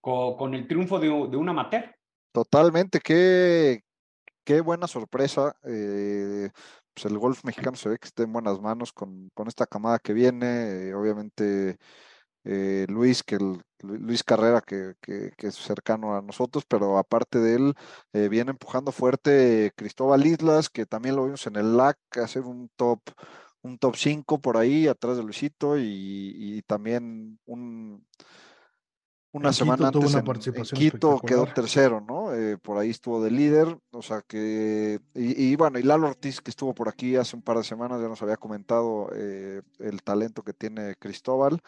[0.00, 1.96] Con, el triunfo de, un amateur.
[2.32, 3.80] Totalmente, qué,
[4.44, 5.56] qué buena sorpresa.
[5.64, 6.50] eh,
[6.94, 9.98] pues el golf mexicano se ve que está en buenas manos con, con esta camada
[9.98, 10.88] que viene.
[10.88, 11.78] eh, obviamente
[12.44, 16.96] eh, Luis, que el, Lu- Luis Carrera, que, que- que es cercano a nosotros, pero
[16.98, 17.74] aparte de él,
[18.12, 22.70] eh, viene empujando fuerte Cristóbal Islas, que también lo vimos en el LAC hacer un
[22.76, 23.00] top,
[23.66, 25.84] un top 5 por ahí, atrás de Luisito, y,
[26.36, 28.04] y también un,
[29.32, 30.24] una En semana antes una en-
[30.78, 32.32] Quito quedó tercero, ¿no?
[32.34, 36.40] Eh, por ahí estuvo de líder, o sea que, y, y bueno, y Lalo Ortiz
[36.40, 40.02] que estuvo por aquí hace un par de semanas, ya nos había comentado eh, el
[40.02, 41.60] talento que tiene Cristóbal,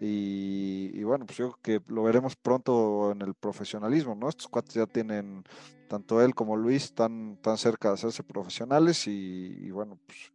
[0.00, 4.30] y, y bueno, pues yo creo que lo veremos pronto en el profesionalismo, ¿no?
[4.30, 5.44] Estos cuates ya tienen,
[5.88, 10.32] tanto él como Luis, tan, tan cerca de hacerse profesionales, y, y bueno, pues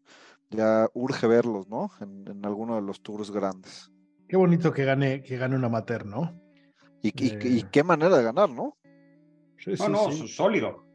[0.49, 1.91] ya urge verlos, ¿no?
[2.01, 3.91] En, en alguno de los tours grandes.
[4.27, 6.39] Qué bonito que gane, que gane un amateur, ¿no?
[7.01, 8.77] Y, y- y Eh, qué manera de ganar, ¿no?
[9.58, 10.27] Sí, No, sí, no, sí.
[10.27, 10.86] sólido.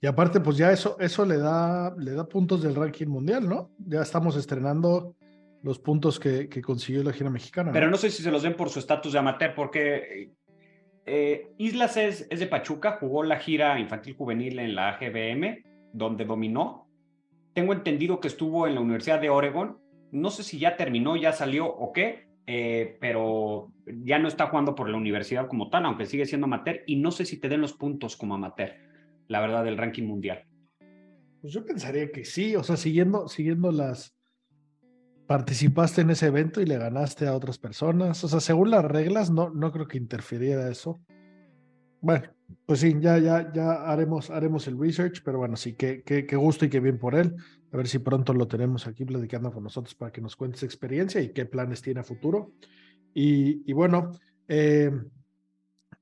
[0.00, 3.70] Y aparte, pues ya eso, eso le da, le da puntos del ranking mundial, ¿no?
[3.78, 5.16] Ya estamos estrenando
[5.62, 7.72] los puntos que, que consiguió la gira mexicana.
[7.72, 10.30] Pero no sé si se los den por su estatus de amateur, porque
[11.04, 16.24] eh, Islas es, es de Pachuca, jugó la gira infantil juvenil en la AGBM, donde
[16.24, 16.87] dominó.
[17.58, 19.80] Tengo entendido que estuvo en la Universidad de Oregon.
[20.12, 24.76] No sé si ya terminó, ya salió o qué, eh, pero ya no está jugando
[24.76, 26.84] por la universidad como tal, aunque sigue siendo amateur.
[26.86, 28.74] Y no sé si te den los puntos como amateur,
[29.26, 30.44] la verdad, del ranking mundial.
[31.40, 34.16] Pues yo pensaría que sí, o sea, siguiendo, siguiendo las.
[35.26, 38.22] Participaste en ese evento y le ganaste a otras personas.
[38.22, 41.00] O sea, según las reglas, no, no creo que interfiriera eso.
[42.00, 42.28] Bueno,
[42.64, 46.36] pues sí, ya, ya, ya haremos, haremos el research, pero bueno, sí, qué, qué, qué
[46.36, 47.34] gusto y qué bien por él.
[47.72, 50.64] A ver si pronto lo tenemos aquí platicando con nosotros para que nos cuente su
[50.64, 52.52] experiencia y qué planes tiene a futuro.
[53.12, 54.12] Y, y bueno,
[54.46, 54.90] eh,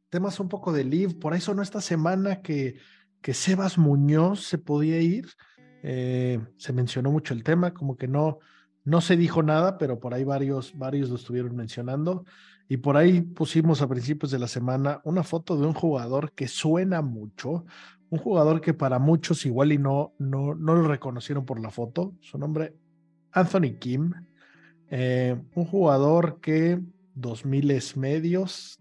[0.08, 1.14] temas un poco de Live.
[1.14, 2.76] Por ahí sonó esta semana que,
[3.20, 5.26] que Sebas Muñoz se podía ir.
[5.82, 8.38] Eh, se mencionó mucho el tema, como que no,
[8.84, 12.24] no se dijo nada, pero por ahí varios, varios lo estuvieron mencionando.
[12.68, 16.48] Y por ahí pusimos a principios de la semana una foto de un jugador que
[16.48, 17.64] suena mucho,
[18.10, 22.14] un jugador que para muchos igual y no, no, no lo reconocieron por la foto.
[22.20, 22.74] Su nombre,
[23.32, 24.12] Anthony Kim.
[24.90, 26.80] Eh, un jugador que
[27.14, 28.78] 2000 medios,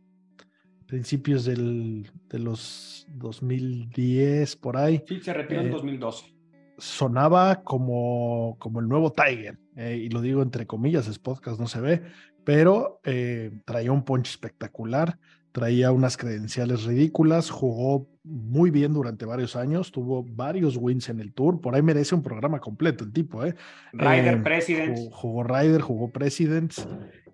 [0.87, 6.25] principios del, de los 2010, por ahí, Sí, se retiró en Eh, 2012.
[6.77, 11.67] sonaba como, como el nuevo Tiger, eh, y lo digo entre comillas, es podcast, no
[11.67, 12.03] se ve,
[12.45, 15.17] pero eh, traía un punch espectacular,
[15.51, 21.33] traía unas credenciales ridículas, jugó muy bien durante varios años, tuvo varios wins en el
[21.33, 23.55] tour, por ahí merece un programa completo el tipo, ¿eh?
[23.93, 24.99] Ryder Eh, Presidents.
[24.99, 26.87] Jugó, jugó Ryder, jugó Presidents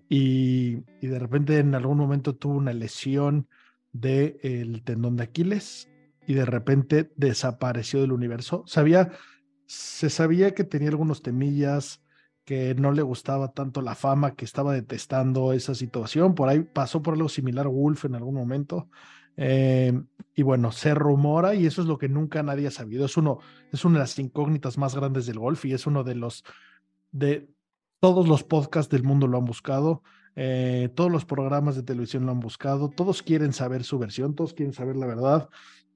[0.10, 3.48] y, y de repente en algún momento tuvo una lesión
[3.92, 5.90] del tendón de Aquiles
[6.28, 8.64] y de repente desapareció del universo.
[8.68, 9.12] Sabía,
[9.66, 12.01] se sabía que tenía algunos temillas,
[12.46, 16.36] que no le gustaba tanto la fama, que estaba detestando esa situación.
[16.36, 18.90] Por ahí pasó por algo similar Wolf en algún momento.
[19.38, 19.94] Eh,
[20.36, 23.06] y bueno, se rumora, y eso es lo que nunca nadie ha sabido.
[23.06, 23.40] Es uno,
[23.72, 26.44] es una de las incógnitas más grandes del golf y es uno de los
[27.12, 27.50] de
[28.00, 30.02] todos los podcasts del mundo lo han buscado,
[30.36, 34.54] eh, todos los programas de televisión lo han buscado, todos quieren saber su versión, todos
[34.54, 35.50] quieren saber la verdad.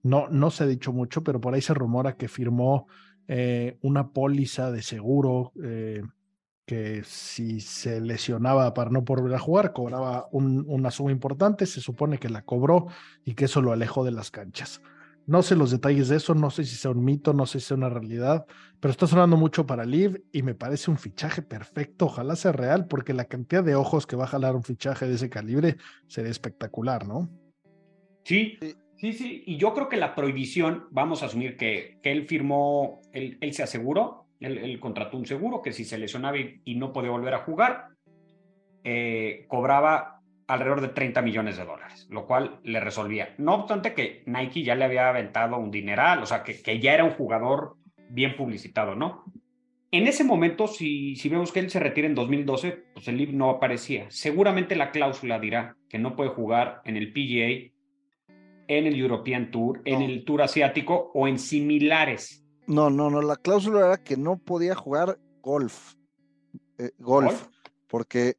[0.03, 2.87] No, no se ha dicho mucho, pero por ahí se rumora que firmó
[3.27, 5.51] eh, una póliza de seguro
[6.65, 11.81] que si se lesionaba para no volver a jugar, cobraba un- una suma importante, se
[11.81, 12.87] supone que la cobró
[13.23, 14.81] y que eso lo alejó de las canchas.
[15.27, 17.67] No sé los detalles de eso, no sé si sea un mito, no sé si
[17.67, 18.45] sea una realidad,
[18.79, 22.05] pero está sonando mucho para Liv y me parece un fichaje perfecto.
[22.05, 25.15] Ojalá sea real, porque la cantidad de ojos que va a jalar un fichaje de
[25.15, 27.29] ese calibre sería espectacular, ¿no?
[28.23, 28.75] Sí, Sí.
[28.97, 29.43] sí, sí.
[29.47, 33.53] Y yo creo que la prohibición, vamos a asumir que, que él firmó, él, él
[33.53, 37.11] se aseguró, él, él contrató un seguro que si se lesionaba y, y no podía
[37.11, 37.87] volver a jugar,
[38.83, 43.33] eh, cobraba alrededor de 30 millones de dólares, lo cual le resolvía.
[43.37, 46.93] No obstante que Nike ya le había aventado un dineral, o sea, que, que ya
[46.93, 47.77] era un jugador
[48.09, 49.23] bien publicitado, ¿no?
[49.91, 53.33] En ese momento, si, si vemos que él se retira en 2012, pues el LIV
[53.33, 54.05] no aparecía.
[54.09, 57.71] Seguramente la cláusula dirá que no puede jugar en el PGA,
[58.67, 62.44] en el European Tour, en el Tour Asiático o en similares.
[62.67, 65.93] No, no, no, la cláusula era que no podía jugar golf.
[66.77, 67.47] eh, golf, ¿Golf?
[67.87, 68.37] porque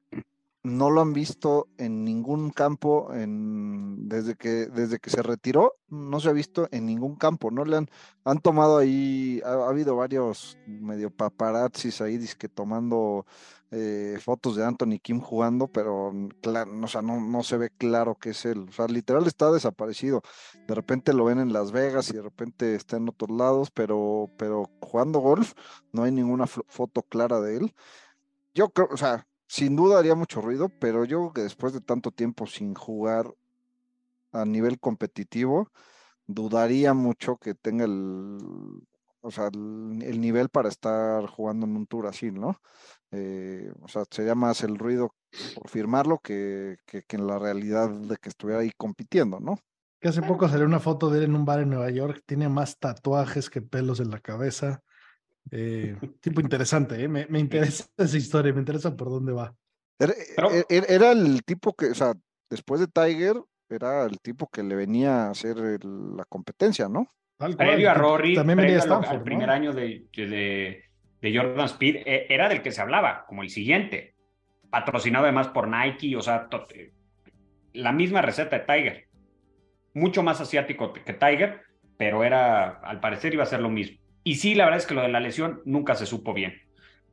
[0.66, 6.18] no lo han visto en ningún campo en desde que, desde que se retiró, no
[6.18, 7.64] se ha visto en ningún campo, ¿no?
[7.64, 7.88] Le han,
[8.24, 13.26] han tomado ahí, ha, habido varios medio paparazzis ahí, que tomando
[13.70, 18.44] eh, fotos de Anthony Kim jugando, pero claro, no, no se ve claro que es
[18.44, 18.66] él.
[18.68, 20.22] O sea, literal está desaparecido.
[20.66, 24.30] De repente lo ven en Las Vegas y de repente está en otros lados, pero,
[24.36, 25.52] pero jugando golf
[25.92, 27.74] no hay ninguna foto clara de él.
[28.54, 31.80] Yo creo, o sea, sin duda haría mucho ruido, pero yo creo que después de
[31.80, 33.32] tanto tiempo sin jugar
[34.32, 35.70] a nivel competitivo,
[36.26, 38.38] dudaría mucho que tenga el,
[39.26, 42.60] o sea, el, nivel para estar jugando en un tour así, ¿no?
[43.10, 45.14] Eh, o sea, sería más el ruido
[45.54, 49.58] por firmarlo que, que, en la realidad de que estuviera ahí compitiendo, ¿no?
[50.00, 52.48] Que hace poco salió una foto de él en un bar en Nueva York, tiene
[52.48, 54.82] más tatuajes que pelos en la cabeza.
[55.50, 57.08] Eh, tipo interesante, ¿eh?
[57.08, 59.54] me, me, interesa esa historia, me interesa por dónde va.
[59.98, 62.14] Era, e, e, era, el tipo que, o sea,
[62.50, 63.36] después de Tiger,
[63.68, 67.12] era el tipo que le venía a hacer la competencia, ¿no?
[67.56, 70.84] Previo a Rory, también venía al primer año de, de,
[71.20, 74.14] de, Jordan Speed, e, era del que se hablaba, como el siguiente,
[74.70, 76.92] patrocinado además por Nike, o sea, eh,
[77.74, 79.08] la misma receta de Tiger,
[79.94, 81.62] mucho más asiático que Tiger,
[81.98, 84.05] pero era, al parecer iba a ser lo mismo.
[84.26, 86.54] Y sí, la verdad es que lo de la lesión nunca se supo bien.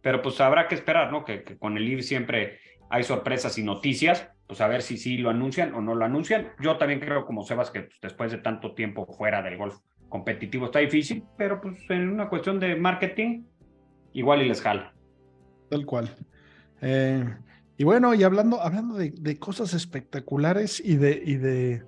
[0.02, 1.24] Pero pues habrá que esperar, ¿no?
[1.24, 2.58] Que, con el IB siempre
[2.90, 6.54] hay sorpresas y noticias, pues a ver si sí lo anuncian o no lo anuncian.
[6.60, 9.76] Yo también creo, como Sebas, que pues, después de tanto tiempo fuera del golf
[10.10, 13.44] competitivo está difícil, pero pues en una cuestión de marketing,
[14.14, 14.92] igual y les jala.
[15.70, 16.16] Tal cual.
[16.82, 17.24] Eh,
[17.78, 21.84] y bueno, y hablando, hablando de, cosas espectaculares y de, y, de,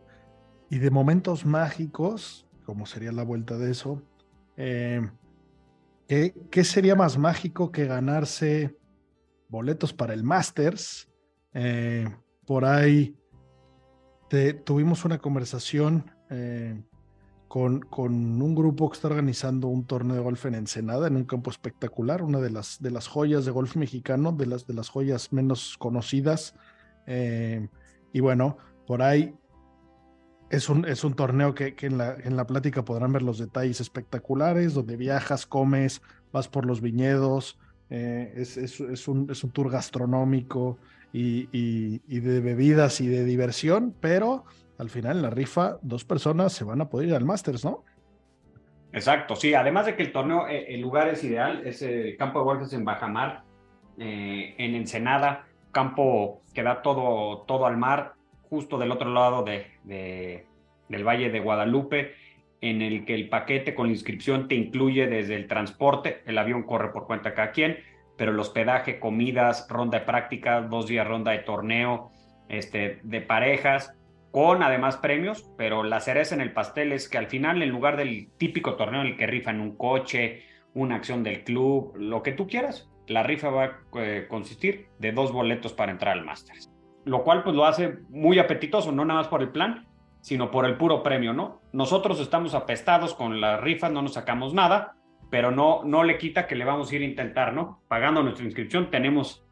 [0.70, 4.04] y de momentos mágicos, como sería la vuelta de eso,
[4.58, 5.02] eh,
[6.08, 8.78] ¿qué, sería más mágico que ganarse
[9.50, 11.10] boletos para el Masters?
[11.54, 12.08] Eh,
[12.46, 13.16] por ahí
[14.66, 16.84] tuvimos una conversación eh,
[17.48, 21.50] con, un grupo que está organizando un torneo de golf en Ensenada, en un campo
[21.50, 26.54] espectacular, una de las, de las joyas de golf mexicano, de las joyas menos conocidas.
[27.08, 29.34] y bueno, por ahí
[30.56, 33.82] es un, es un torneo que, en, la, en, la, plática podrán ver los detalles
[33.82, 36.02] espectaculares, donde viajas, comes,
[36.32, 40.78] vas por los viñedos, eh, es, es, un, es, un, tour gastronómico
[41.14, 44.46] y, y, de bebidas y de diversión, pero
[44.78, 47.84] al final en la rifa dos personas se van a poder ir al Masters, ¿no?
[48.92, 52.40] Exacto, sí, además de que el torneo, eh, el lugar es ideal, es el campo
[52.40, 53.44] de golf en Bajamar,
[53.98, 58.15] eh, en Ensenada, campo que da todo, todo al mar,
[58.56, 60.46] justo del otro lado de,
[60.88, 62.14] del Valle de Guadalupe,
[62.62, 66.64] en el que el paquete con la inscripción te incluye desde el transporte, el avión
[66.64, 67.80] corre por cuenta de cada quien,
[68.16, 72.12] pero el hospedaje, comidas, ronda de prácticas, dos días ronda de torneo,
[72.48, 73.94] este, de parejas,
[74.32, 77.98] con además premios, pero la cereza en el pastel es que al final, en lugar
[77.98, 80.44] del típico torneo en el que rifan un coche,
[80.74, 85.12] una acción del club, lo que tú quieras, la rifa va a eh, consistir de
[85.12, 86.75] dos boletos para entrar al Masters
[87.06, 89.88] lo cual pues lo hace muy apetitoso, no nada más por el plan,
[90.22, 91.62] sino por el puro premio, ¿no?
[91.72, 94.96] Nosotros estamos apestados con las rifas, no nos sacamos nada,
[95.30, 97.82] pero no, no le quita que le vamos a ir a intentar, ¿no?
[97.88, 99.46] Pagando nuestra inscripción tenemos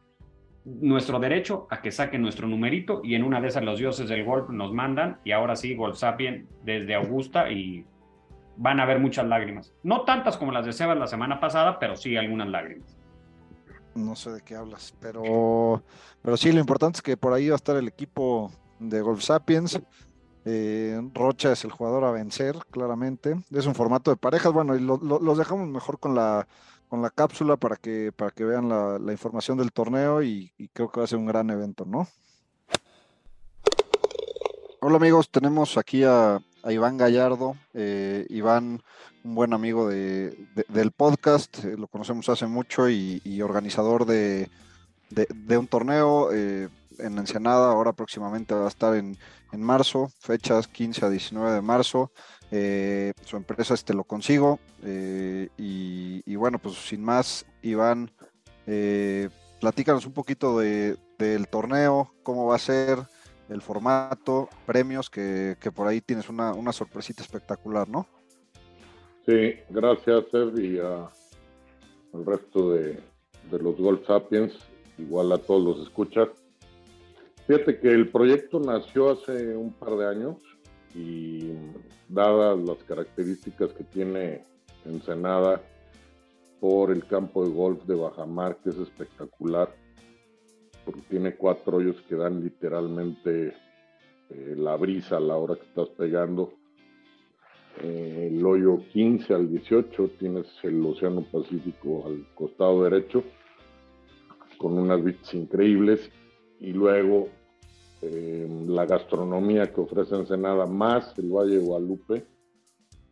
[0.65, 4.23] nuestro derecho a que saquen nuestro numerito y en una de esas los dioses del
[4.23, 7.85] golf nos mandan y ahora sí, Golf Sapien desde Augusta y
[8.55, 9.75] van a haber muchas lágrimas.
[9.83, 12.97] No tantas como las de Sebas la semana pasada, pero sí algunas lágrimas
[13.95, 15.83] no sé de qué hablas, pero,
[16.21, 19.21] pero sí, lo importante es que por ahí va a estar el equipo de Golf
[19.21, 19.79] Sapiens.
[20.45, 23.41] Eh, Rocha es el jugador a vencer, claramente.
[23.51, 24.51] Es un formato de parejas.
[24.51, 26.47] Bueno, y los dejamos mejor con la,
[26.89, 30.91] con la cápsula para que, para que vean la, información del torneo y, y, creo
[30.91, 32.07] que va a ser un gran evento, ¿no?
[34.81, 37.55] Hola amigos, tenemos aquí a, a Iván Gallardo.
[37.73, 38.81] Eh, Iván,
[39.23, 44.49] un buen amigo de, del podcast, eh, lo conocemos hace mucho y, organizador de,
[45.49, 49.17] un torneo eh, en Ensenada, ahora próximamente va a estar en,
[49.51, 52.11] marzo, fechas 15 a 19 de marzo.
[52.49, 54.59] su empresa este lo consigo
[55.57, 58.11] y, bueno, pues sin más, Iván,
[59.59, 62.97] platícanos un poquito del torneo, cómo va a ser,
[63.49, 68.07] el formato, premios, que, por ahí tienes una, sorpresita espectacular, ¿no?
[69.25, 72.99] Sí, gracias, Seb, y al resto de,
[73.51, 74.53] los Golf Sapiens,
[74.97, 76.29] igual a todos los escuchas.
[77.47, 80.37] Fíjate que el proyecto nació hace un par de años
[80.95, 81.51] y
[82.07, 84.43] dadas las características que tiene
[84.85, 85.61] Ensenada
[86.59, 89.75] por el campo de golf de Bajamar, que es espectacular,
[90.85, 93.53] porque tiene cuatro hoyos que dan literalmente
[94.29, 96.53] eh, la brisa a la hora que estás pegando.
[97.81, 103.23] Eh, el hoyo 15 al 18 tienes el Océano Pacífico al costado derecho
[104.57, 106.11] con unas bits increíbles
[106.59, 107.29] y luego
[108.01, 112.25] eh, la gastronomía que ofrece Ensenada más el Valle de Guadalupe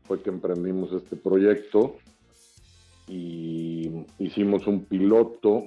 [0.04, 1.96] fue que emprendimos este proyecto
[3.08, 5.64] y hicimos un piloto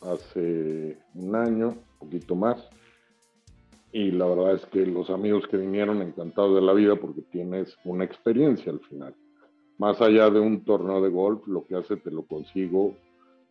[0.00, 2.68] hace un año, un poquito más,
[3.92, 7.76] y la verdad es que los amigos que vinieron encantados de la vida porque tienes
[7.84, 9.14] una experiencia al final.
[9.78, 12.94] Más allá de un torneo de golf, lo que hace, te lo consigo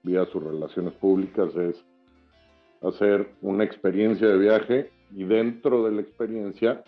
[0.03, 1.83] vía sus relaciones públicas, es
[2.81, 6.83] hacer una experiencia de viaje y dentro de la experiencia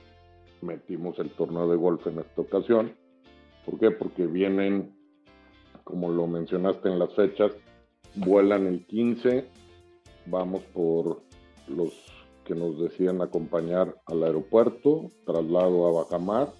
[0.61, 2.93] metimos el torneo de golf en esta ocasión.
[3.65, 3.91] ¿Por qué?
[3.91, 4.95] Porque vienen,
[5.83, 7.51] como lo mencionaste en las fechas,
[8.15, 9.45] vuelan el 15,
[10.25, 11.21] vamos por
[11.67, 11.93] los
[12.45, 16.53] que nos decían acompañar al aeropuerto, traslado a Bajamar.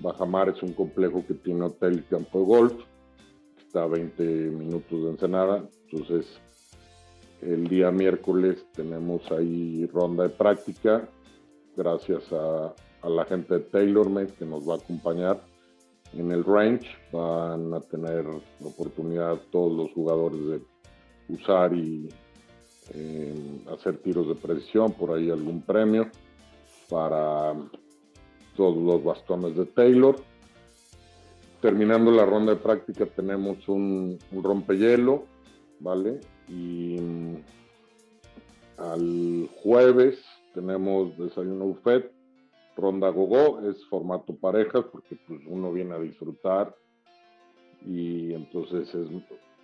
[0.00, 2.74] Bajamar es un complejo que tiene hotel y campo de golf,
[3.58, 6.26] está a 20 minutos de Ensenada, entonces
[7.42, 11.08] el día miércoles tenemos ahí ronda de práctica,
[11.76, 12.74] gracias a,
[13.08, 15.40] la gente de TaylorMade que nos va a acompañar
[16.18, 16.86] en el range.
[17.12, 20.60] Van a tener la oportunidad todos los jugadores de
[21.28, 22.08] usar y
[22.94, 23.34] eh,
[23.72, 26.08] hacer tiros de precisión, por ahí algún premio
[26.88, 27.54] para
[28.56, 30.16] todos los bastones de Taylor.
[31.60, 35.24] Terminando la ronda de práctica tenemos un, rompehielo,
[35.80, 36.20] ¿vale?
[36.48, 37.34] Y mm,
[38.78, 40.18] al jueves
[40.54, 42.12] tenemos desayuno buffet,
[42.76, 46.74] ronda gogo, es formato parejas porque pues, uno viene a disfrutar
[47.84, 49.08] y entonces es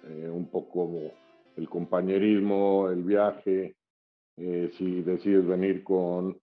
[0.09, 1.13] eh, un poco
[1.57, 3.77] el compañerismo, el viaje,
[4.37, 6.39] eh, si decides venir con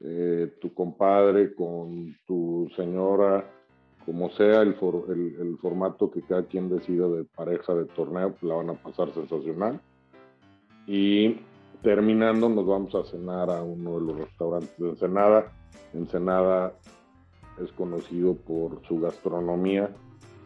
[0.00, 3.50] eh, tu compadre, con tu señora,
[4.04, 4.76] como sea el,
[5.60, 9.80] formato que cada quien decida de pareja de torneo, la van a pasar sensacional.
[10.86, 11.40] Y
[11.82, 15.52] terminando nos vamos a cenar a uno de los restaurantes de Ensenada.
[15.94, 16.74] Ensenada
[17.62, 19.90] es conocido por su gastronomía,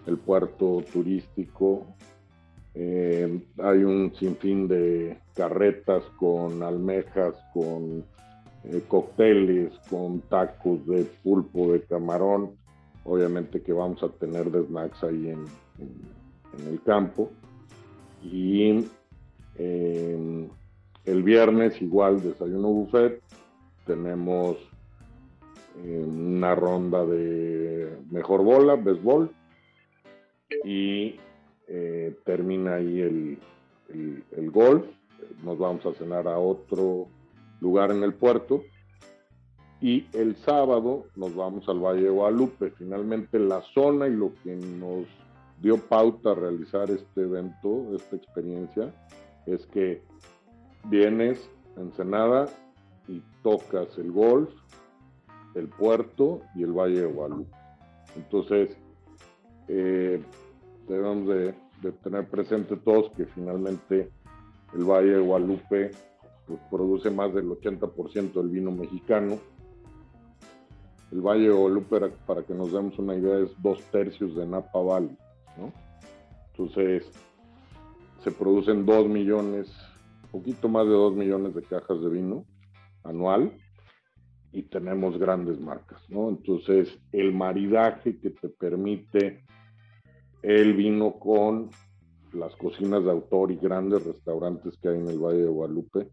[0.06, 1.86] el puerto turístico.
[2.74, 8.04] Eh, hay un sinfín de carretas con almejas, con
[8.64, 12.52] eh, cócteles, con tacos de pulpo, de camarón.
[13.04, 15.44] Obviamente que vamos a tener de snacks ahí en,
[16.68, 17.30] el campo.
[18.22, 18.84] Y
[19.56, 20.48] eh,
[21.06, 23.22] el viernes igual desayuno buffet.
[23.86, 24.58] Tenemos
[25.76, 29.30] una ronda de mejor bola, béisbol.
[30.64, 31.16] Y
[31.68, 33.38] eh, termina ahí el,
[33.88, 34.84] el, el, golf.
[35.44, 37.06] Nos vamos a cenar a otro
[37.60, 38.62] lugar en el puerto.
[39.80, 42.70] Y el sábado nos vamos al Valle de Guadalupe.
[42.70, 45.06] Finalmente la zona y lo que nos
[45.60, 48.92] dio pauta a realizar este evento, esta experiencia,
[49.46, 50.02] es que
[50.84, 52.48] vienes a Ensenada
[53.08, 54.50] y tocas el golf,
[55.54, 57.56] el puerto y el Valle de Guadalupe.
[58.16, 58.76] Entonces,
[59.68, 60.22] eh,
[60.88, 61.54] debemos de,
[62.02, 64.10] tener presente todos que finalmente
[64.74, 65.90] el Valle de Guadalupe
[66.46, 69.38] pues, produce más del 80% del vino mexicano.
[71.10, 74.80] El Valle de Guadalupe, para que nos demos una idea, es dos tercios de Napa
[74.80, 75.16] Valley.
[76.52, 77.10] Entonces,
[78.22, 79.72] se producen dos millones
[80.30, 82.44] poquito más de 2 millones de cajas de vino
[83.04, 83.52] anual
[84.52, 86.28] y tenemos grandes marcas, ¿no?
[86.28, 89.44] Entonces, el maridaje que te permite
[90.42, 91.70] el vino con
[92.32, 96.08] las cocinas de autor y grandes restaurantes que hay en el Valle de Guadalupe,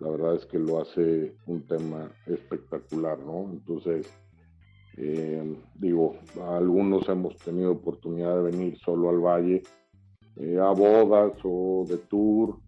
[0.00, 3.50] la verdad es que lo hace un tema espectacular, ¿no?
[3.52, 4.10] Entonces,
[4.96, 9.62] eh, digo, algunos hemos tenido oportunidad de venir solo al Valle
[10.36, 12.58] eh, a bodas o de tour,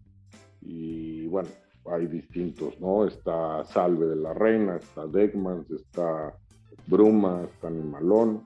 [0.60, 1.48] y bueno,
[1.90, 3.06] hay distintos, ¿no?
[3.06, 6.34] Está Salve de la Reina, está Degmans, está
[6.86, 8.42] Bruma, está Animalón,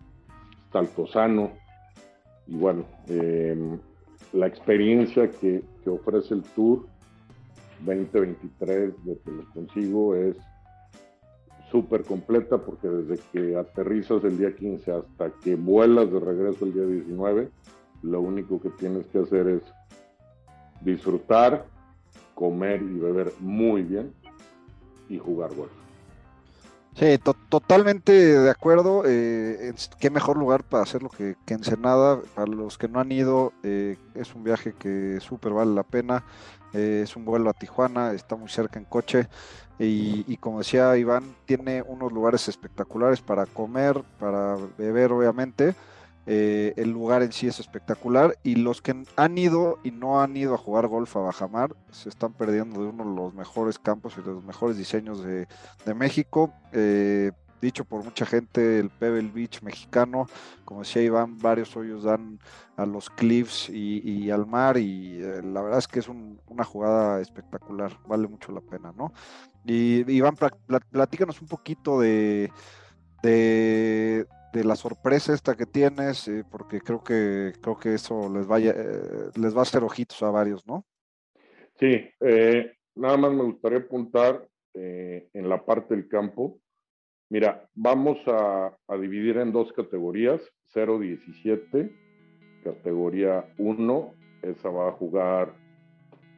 [0.67, 1.53] está Altozano.
[2.47, 3.79] Y bueno, eh,
[4.33, 6.87] la experiencia que, que, ofrece el Tour
[7.85, 10.37] 2023 de que lo consigo es
[11.71, 16.75] súper completa porque desde que aterrizas el día 15 hasta que vuelas de regreso el
[16.75, 17.51] día 19,
[18.03, 19.63] lo único que tienes que hacer es
[20.81, 21.67] disfrutar,
[22.41, 24.15] comer y beber muy bien
[25.11, 25.71] y jugar golf.
[26.95, 29.03] Sí, to totalmente de acuerdo.
[29.07, 32.21] Eh, qué mejor lugar para hacerlo que, que Ensenada.
[32.35, 36.25] Para los que no han ido, eh, es un viaje que súper vale la pena.
[36.73, 39.29] Eh, es un vuelo a Tijuana, está muy cerca en coche.
[39.83, 45.75] Y, como decía Iván, tiene unos lugares espectaculares para comer, para beber, obviamente.
[46.27, 50.37] Eh, el lugar en sí es espectacular y los que han ido y no han
[50.37, 54.15] ido a jugar golf a Bajamar se están perdiendo de uno de los mejores campos
[54.19, 55.47] y de los mejores diseños de,
[55.95, 56.53] México.
[56.73, 60.27] Eh, dicho por mucha gente, el Pebble Beach mexicano,
[60.65, 62.39] como decía Iván, varios hoyos dan
[62.77, 67.21] a los cliffs y, al mar y eh, la verdad es que es una jugada
[67.21, 69.13] espectacular, vale mucho la pena, ¿no?
[69.65, 70.37] Y Iván,
[70.91, 72.51] platícanos un poquito de,
[73.23, 78.75] de, la sorpresa esta que tienes, eh, porque creo que creo que eso les vaya,
[78.77, 80.85] eh, les va a hacer ojitos a varios, ¿no?
[81.79, 82.11] Sí,
[82.95, 86.61] nada más me gustaría apuntar en la parte del campo
[87.31, 90.41] Mira, vamos a, dividir en dos categorías,
[90.75, 91.89] 0-17,
[92.65, 95.55] categoría 1, esa va a jugar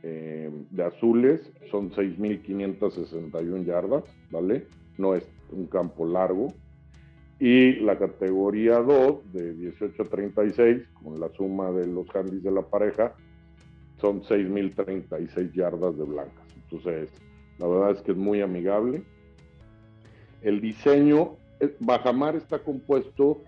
[0.03, 4.67] eh, de azules, son 6.561 yardas, ¿vale?
[4.99, 6.49] No es un campo largo.
[7.45, 12.53] Y la categoría 2, de 18 a 36, con la suma de los handys de
[12.53, 13.14] la pareja,
[14.01, 16.45] son 6.036 yardas de blancas.
[16.55, 17.11] Entonces,
[17.59, 19.03] la verdad es que es muy amigable
[20.43, 23.40] el diseño, eh, Bajamar está compuesto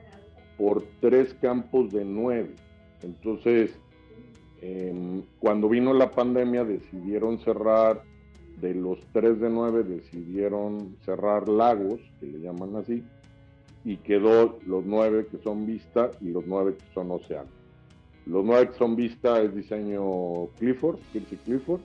[0.56, 2.50] por tres campos de nueve.
[3.02, 3.78] Entonces,
[4.62, 8.02] em, cuando vino la pandemia decidieron cerrar,
[8.60, 13.02] de los tres de nueve decidieron cerrar lagos, que le llaman así,
[13.84, 17.50] y quedó los nueve que son vista y los nueve que son océano.
[18.26, 21.82] Los nueve que son vista es diseño Clifford, Kirsi Clifford,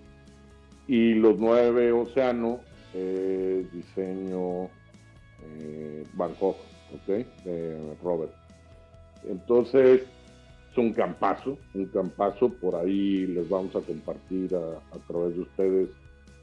[0.88, 2.62] y los nueve océano
[2.94, 4.70] es diseño
[5.60, 6.56] eh, Bangkok,
[6.96, 7.44] ¿ok?
[7.44, 8.34] De Robert.
[9.28, 10.04] Entonces,
[10.72, 15.90] es un campazo, un campazo, por ahí les vamos a compartir a, través de ustedes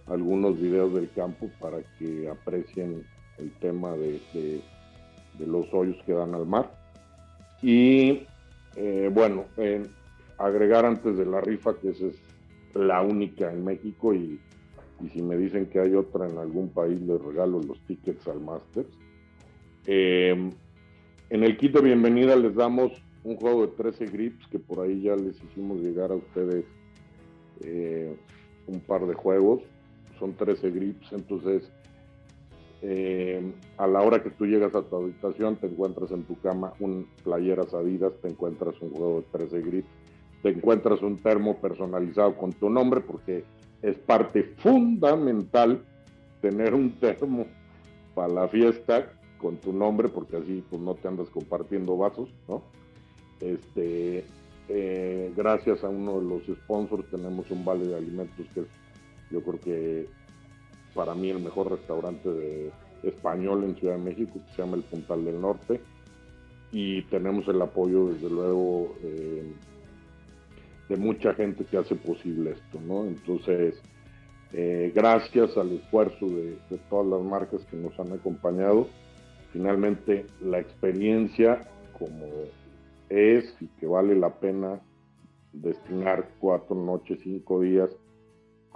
[0.07, 3.04] algunos videos del campo para que aprecien
[3.38, 4.20] el tema de,
[5.45, 6.70] los hoyos que dan al mar.
[7.62, 8.22] Y
[8.76, 9.47] eh, bueno,
[10.39, 12.16] agregar antes de la rifa que esa es
[12.74, 14.39] la única en México y
[15.01, 18.41] y si me dicen que hay otra en algún país, les regalo los tickets al
[18.41, 18.89] Masters.
[19.87, 20.51] Em,
[21.30, 25.03] en el kit de bienvenida les damos un juego de 13 grips que por ahí
[25.03, 26.64] ya les hicimos llegar a ustedes
[27.61, 28.16] eh,
[28.66, 29.62] un par de juegos.
[30.18, 31.70] Son 13 grips, entonces
[32.82, 36.72] em, a la hora que tú llegas a tu habitación te encuentras en tu cama
[36.80, 39.88] un playeras Adidas, te encuentras un juego de 13 grips,
[40.42, 43.44] te encuentras un termo personalizado con tu nombre porque
[43.82, 45.82] es parte fundamental
[46.40, 47.46] tener un termo
[48.14, 52.62] para la fiesta con tu nombre, porque así pues no te andas compartiendo vasos, ¿no?
[53.40, 54.24] Este,
[54.68, 58.66] eh, gracias a uno de los sponsors tenemos un vale de alimentos que es,
[59.30, 60.08] yo creo que
[60.97, 62.72] para mí el mejor restaurante de
[63.05, 65.80] español en Ciudad de México, que se llama el Puntal del Norte,
[66.72, 69.53] y tenemos el apoyo desde luego eh,
[70.88, 73.05] de mucha gente que hace posible esto, ¿no?
[73.05, 73.80] Entonces,
[74.53, 76.57] eh, gracias al esfuerzo de,
[76.88, 78.88] todas las marcas que nos han acompañado,
[79.53, 81.61] finalmente la experiencia
[81.99, 82.26] como
[83.09, 84.80] es y que vale la pena
[85.53, 87.90] destinar cuatro noches, cinco días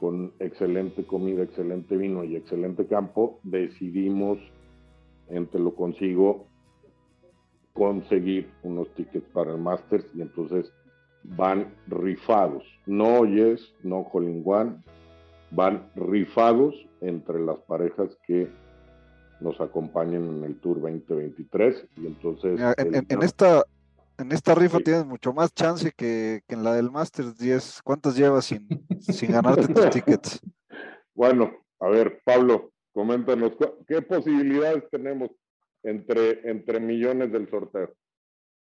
[0.00, 4.38] con excelente comida, excelente vino y excelente campo, decidimos,
[5.28, 6.46] entre lo consigo,
[7.74, 10.72] conseguir unos tickets para el Masters y entonces
[11.22, 12.64] van rifados.
[12.86, 14.76] No Yes, no Colin One,
[15.50, 18.48] van rifados entre las parejas que
[19.40, 21.88] nos acompañen en el Tour 2023.
[21.98, 22.58] Y entonces.
[22.78, 23.64] en, esta.
[24.20, 27.80] En esta rifa tienes mucho más chance que, en la del Masters 10.
[27.82, 28.68] ¿Cuántos llevas sin,
[29.00, 30.40] sin ganarte tus tickets?
[31.14, 31.50] Bueno,
[31.80, 33.52] a ver, Pablo, coméntanos,
[33.88, 35.30] ¿qué posibilidades tenemos
[35.82, 37.94] entre, entre millones del sorteo?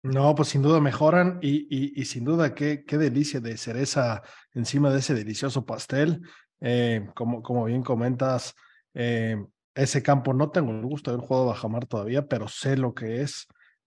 [0.03, 4.23] No, pues sin duda mejoran y, sin duda qué, qué, delicia de cereza
[4.53, 6.23] encima de ese delicioso pastel.
[6.61, 8.55] Eh, como, como bien comentas,
[8.95, 9.37] eh,
[9.75, 13.21] ese campo no tengo el gusto de haber jugado Bajamar todavía, pero sé lo que
[13.21, 13.47] es.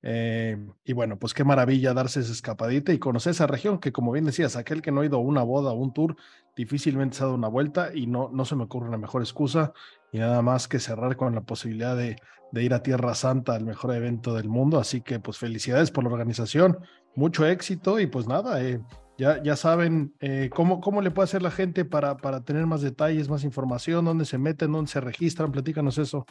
[0.10, 0.56] Eh,
[0.86, 4.24] y bueno, pues qué maravilla darse esa escapadita y conocer esa región que, como bien
[4.24, 6.16] decías, aquel que no ha ido a una boda o un tour,
[6.56, 9.74] difícilmente se ha dado una vuelta y no, no se me ocurre una mejor excusa
[10.14, 12.16] y nada más que cerrar con la posibilidad de,
[12.54, 14.80] de ir a Tierra Santa, el mejor evento del mundo.
[14.80, 16.78] Así que pues felicidades por la organización,
[17.14, 18.80] mucho éxito y pues nada, eh,
[19.18, 22.82] ya, ya saben eh, cómo, cómo le puede hacer la gente para, para tener más
[22.82, 26.26] detalles, más información, dónde se meten, dónde se registran, platícanos eso.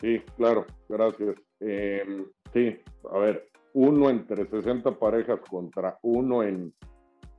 [0.00, 1.34] Sí, claro, gracias.
[1.58, 2.76] Em, sí,
[3.10, 6.72] a ver, uno entre 60 parejas contra uno en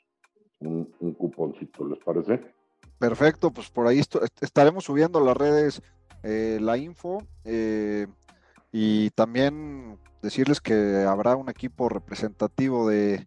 [0.68, 2.41] un, cuponcito, ¿les parece?
[2.97, 4.01] Perfecto, pues por ahí
[4.41, 5.82] estaremos subiendo las redes
[6.24, 8.08] eh, la info eh,
[8.72, 13.26] y también decirles que habrá un equipo representativo de,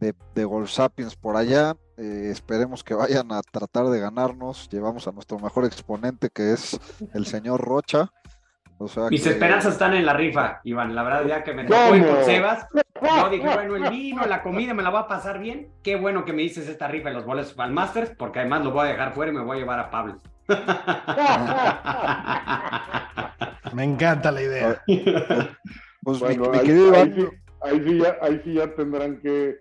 [0.00, 1.76] de, de Gold Sapiens por allá.
[1.96, 4.68] Eh, esperemos que vayan a tratar de ganarnos.
[4.70, 6.78] Llevamos a nuestro mejor exponente que es
[7.14, 8.10] el señor Rocha.
[8.82, 9.30] O sea Mis que...
[9.30, 10.92] esperanzas están en la rifa, Iván.
[10.94, 12.66] La verdad, ya que me tocó con Sebas,
[13.00, 15.68] yo dije, bueno, el vino, la comida, me la va a pasar bien.
[15.84, 18.64] Qué bueno que me dices esta rifa y los boletos para el Masters, porque además
[18.64, 20.16] lo voy a dejar fuera y me voy a llevar a Pablo.
[23.72, 24.82] me encanta la idea.
[26.02, 27.28] Pues bueno, mi, mi ahí, querido ahí, sí,
[27.62, 29.58] ahí, sí ya, ahí sí ya tendrán que,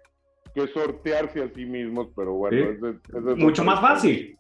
[0.56, 2.58] que sortearse a sí mismos, pero bueno.
[2.58, 2.64] ¿Sí?
[2.64, 4.40] Ese, ese es Mucho más fácil.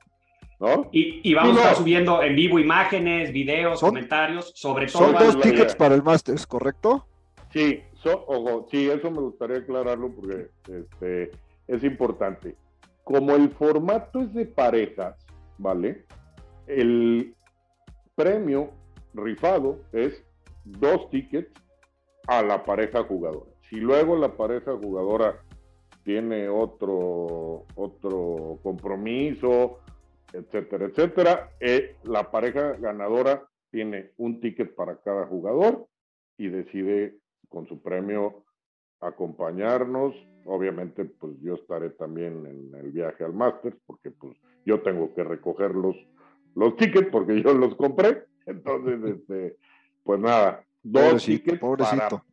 [0.61, 0.87] ¿No?
[0.91, 1.59] Y, y, vamos no.
[1.59, 5.05] a estar subiendo en vivo imágenes, videos, son, comentarios, sobre todo.
[5.05, 7.07] Son dos tickets para el Masters, ¿correcto?
[7.51, 11.31] Sí, so, ojo, sí, eso me gustaría aclararlo porque este,
[11.67, 12.55] es importante.
[13.03, 15.15] Como el formato es de parejas,
[15.57, 16.05] ¿vale?
[16.67, 17.33] El
[18.13, 18.69] premio
[19.15, 20.23] rifado es
[20.63, 21.51] dos tickets
[22.27, 23.49] a la pareja jugadora.
[23.67, 25.41] Si luego la pareja jugadora
[26.03, 29.79] tiene otro, otro compromiso,
[30.33, 31.51] etcétera, etcétera.
[31.59, 35.87] Eh, la pareja ganadora tiene un ticket para cada jugador
[36.37, 37.17] y decide
[37.49, 38.43] con su premio
[38.99, 40.15] acompañarnos.
[40.45, 45.23] Obviamente, pues yo estaré también en el viaje al Masters, porque pues yo tengo que
[45.23, 45.95] recoger los,
[46.55, 48.25] los tickets porque yo los compré.
[48.45, 49.57] Entonces, este,
[50.03, 52.23] pues nada, dos pobrecito, tickets pobrecito.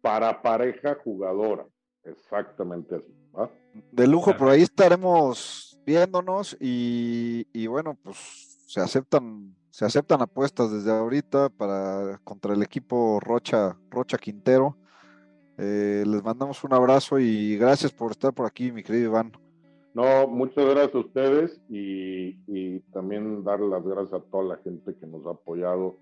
[0.00, 1.66] Para, para pareja jugadora.
[2.04, 3.14] Exactamente así.
[3.36, 3.50] ¿va?
[3.92, 8.16] De lujo, por ahí estaremos viéndonos y, y, bueno, pues
[8.66, 14.76] se aceptan, se aceptan apuestas desde ahorita para contra el equipo Rocha, Rocha Quintero.
[15.58, 19.32] Eh, les mandamos un abrazo y gracias por estar por aquí, mi querido Iván.
[19.92, 24.94] No, muchas gracias a ustedes y, y también dar las gracias a toda la gente
[24.94, 25.98] que nos ha apoyado.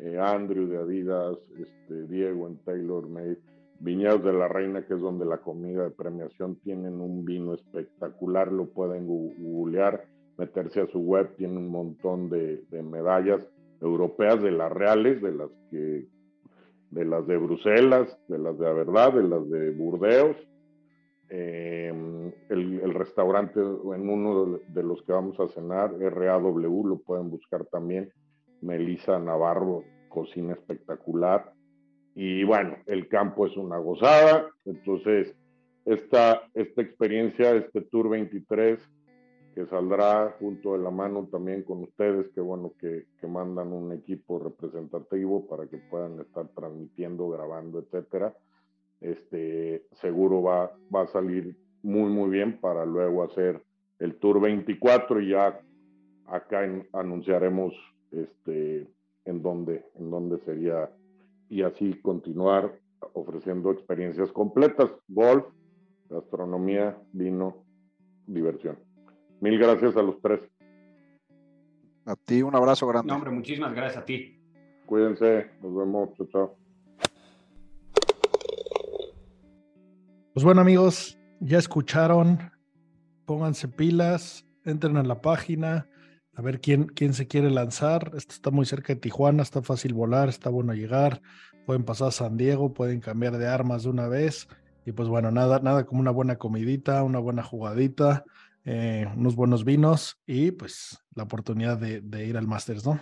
[0.00, 3.38] Eh, Andrew de Adidas, este, Diego en Taylor Made,
[3.80, 8.52] Viñedos de la Reina, que es donde la comida de premiación tienen un vino espectacular,
[8.52, 10.04] lo pueden googlear,
[10.36, 13.40] meterse a su web, tiene un montón de, medallas
[13.80, 19.14] europeas, de las reales, de las de las de Bruselas, de las de la verdad,
[19.14, 20.36] de las de Burdeos.
[21.30, 21.92] Eh,
[22.50, 27.64] el, el, restaurante en uno de los que vamos a cenar, RAW, lo pueden buscar
[27.66, 28.12] también.
[28.60, 31.54] Melissa Navarro, cocina espectacular
[32.14, 35.34] y bueno, el campo es una gozada, entonces
[35.84, 38.78] esta, esta experiencia, este Tour 23,
[39.54, 44.38] que saldrá junto de la mano también con ustedes, que bueno que, mandan un equipo
[44.38, 48.34] representativo para que puedan estar transmitiendo, grabando, etcétera,
[49.00, 53.62] este, seguro va, va a salir muy, muy bien para luego hacer
[53.98, 55.60] el Tour 24 y ya
[56.26, 56.60] acá
[56.92, 57.74] anunciaremos
[58.10, 58.88] este,
[59.24, 60.90] en dónde, en dónde sería
[61.50, 62.78] y así continuar
[63.12, 65.44] ofreciendo experiencias completas, golf,
[66.08, 67.64] gastronomía, vino,
[68.26, 68.78] diversión.
[69.40, 70.40] Mil gracias a los tres.
[72.06, 73.08] A ti un abrazo grande.
[73.08, 74.40] No, hombre, muchísimas gracias a ti.
[74.86, 76.56] Cuídense, nos vemos, chao, chao.
[80.32, 82.38] Pues bueno amigos, ya escucharon,
[83.26, 85.88] pónganse pilas, entren a la página,
[86.34, 88.12] a ver quién, quién se quiere lanzar.
[88.16, 91.20] Esto está muy cerca de Tijuana, está fácil volar, está bueno llegar.
[91.66, 94.48] Pueden pasar a San Diego, pueden cambiar de armas de una vez.
[94.86, 98.24] Y pues bueno, nada, nada como una buena comidita, una buena jugadita,
[98.64, 103.00] eh, unos buenos vinos y pues la oportunidad de, de ir al Masters, ¿no?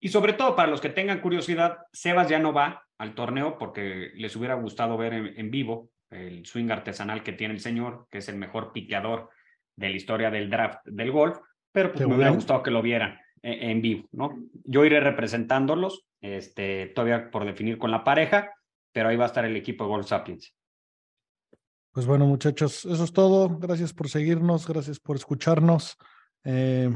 [0.00, 4.10] Y sobre todo para los que tengan curiosidad, Sebas ya no va al torneo porque
[4.14, 8.18] les hubiera gustado ver en, en vivo el swing artesanal que tiene el señor, que
[8.18, 9.30] es el mejor piqueador
[9.76, 11.38] de la historia del draft del golf,
[11.74, 12.36] pero pues Qué me hubiera bueno.
[12.36, 14.38] gustado que lo vieran en, en vivo, ¿no?
[14.64, 18.52] Yo iré representándolos, este, todavía por definir con la pareja,
[18.92, 20.54] pero ahí va a estar el equipo de Golf Sapiens.
[21.90, 23.58] Pues bueno, muchachos, eso es todo.
[23.58, 25.96] Gracias por seguirnos, gracias por escucharnos.
[26.44, 26.90] Eh,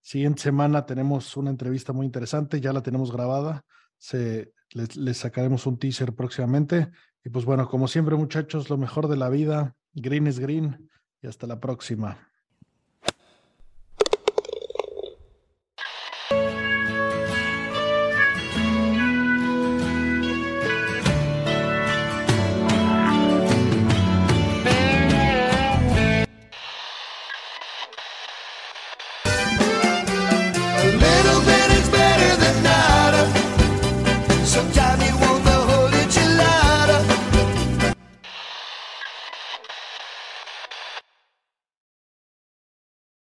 [0.00, 3.64] siguiente semana tenemos una entrevista muy interesante, ya la tenemos grabada.
[3.98, 6.90] Se, les, les sacaremos un teaser próximamente.
[7.24, 9.76] Y pues bueno, como siempre, muchachos, lo mejor de la vida.
[9.92, 10.90] Green es green
[11.22, 12.28] y hasta la próxima.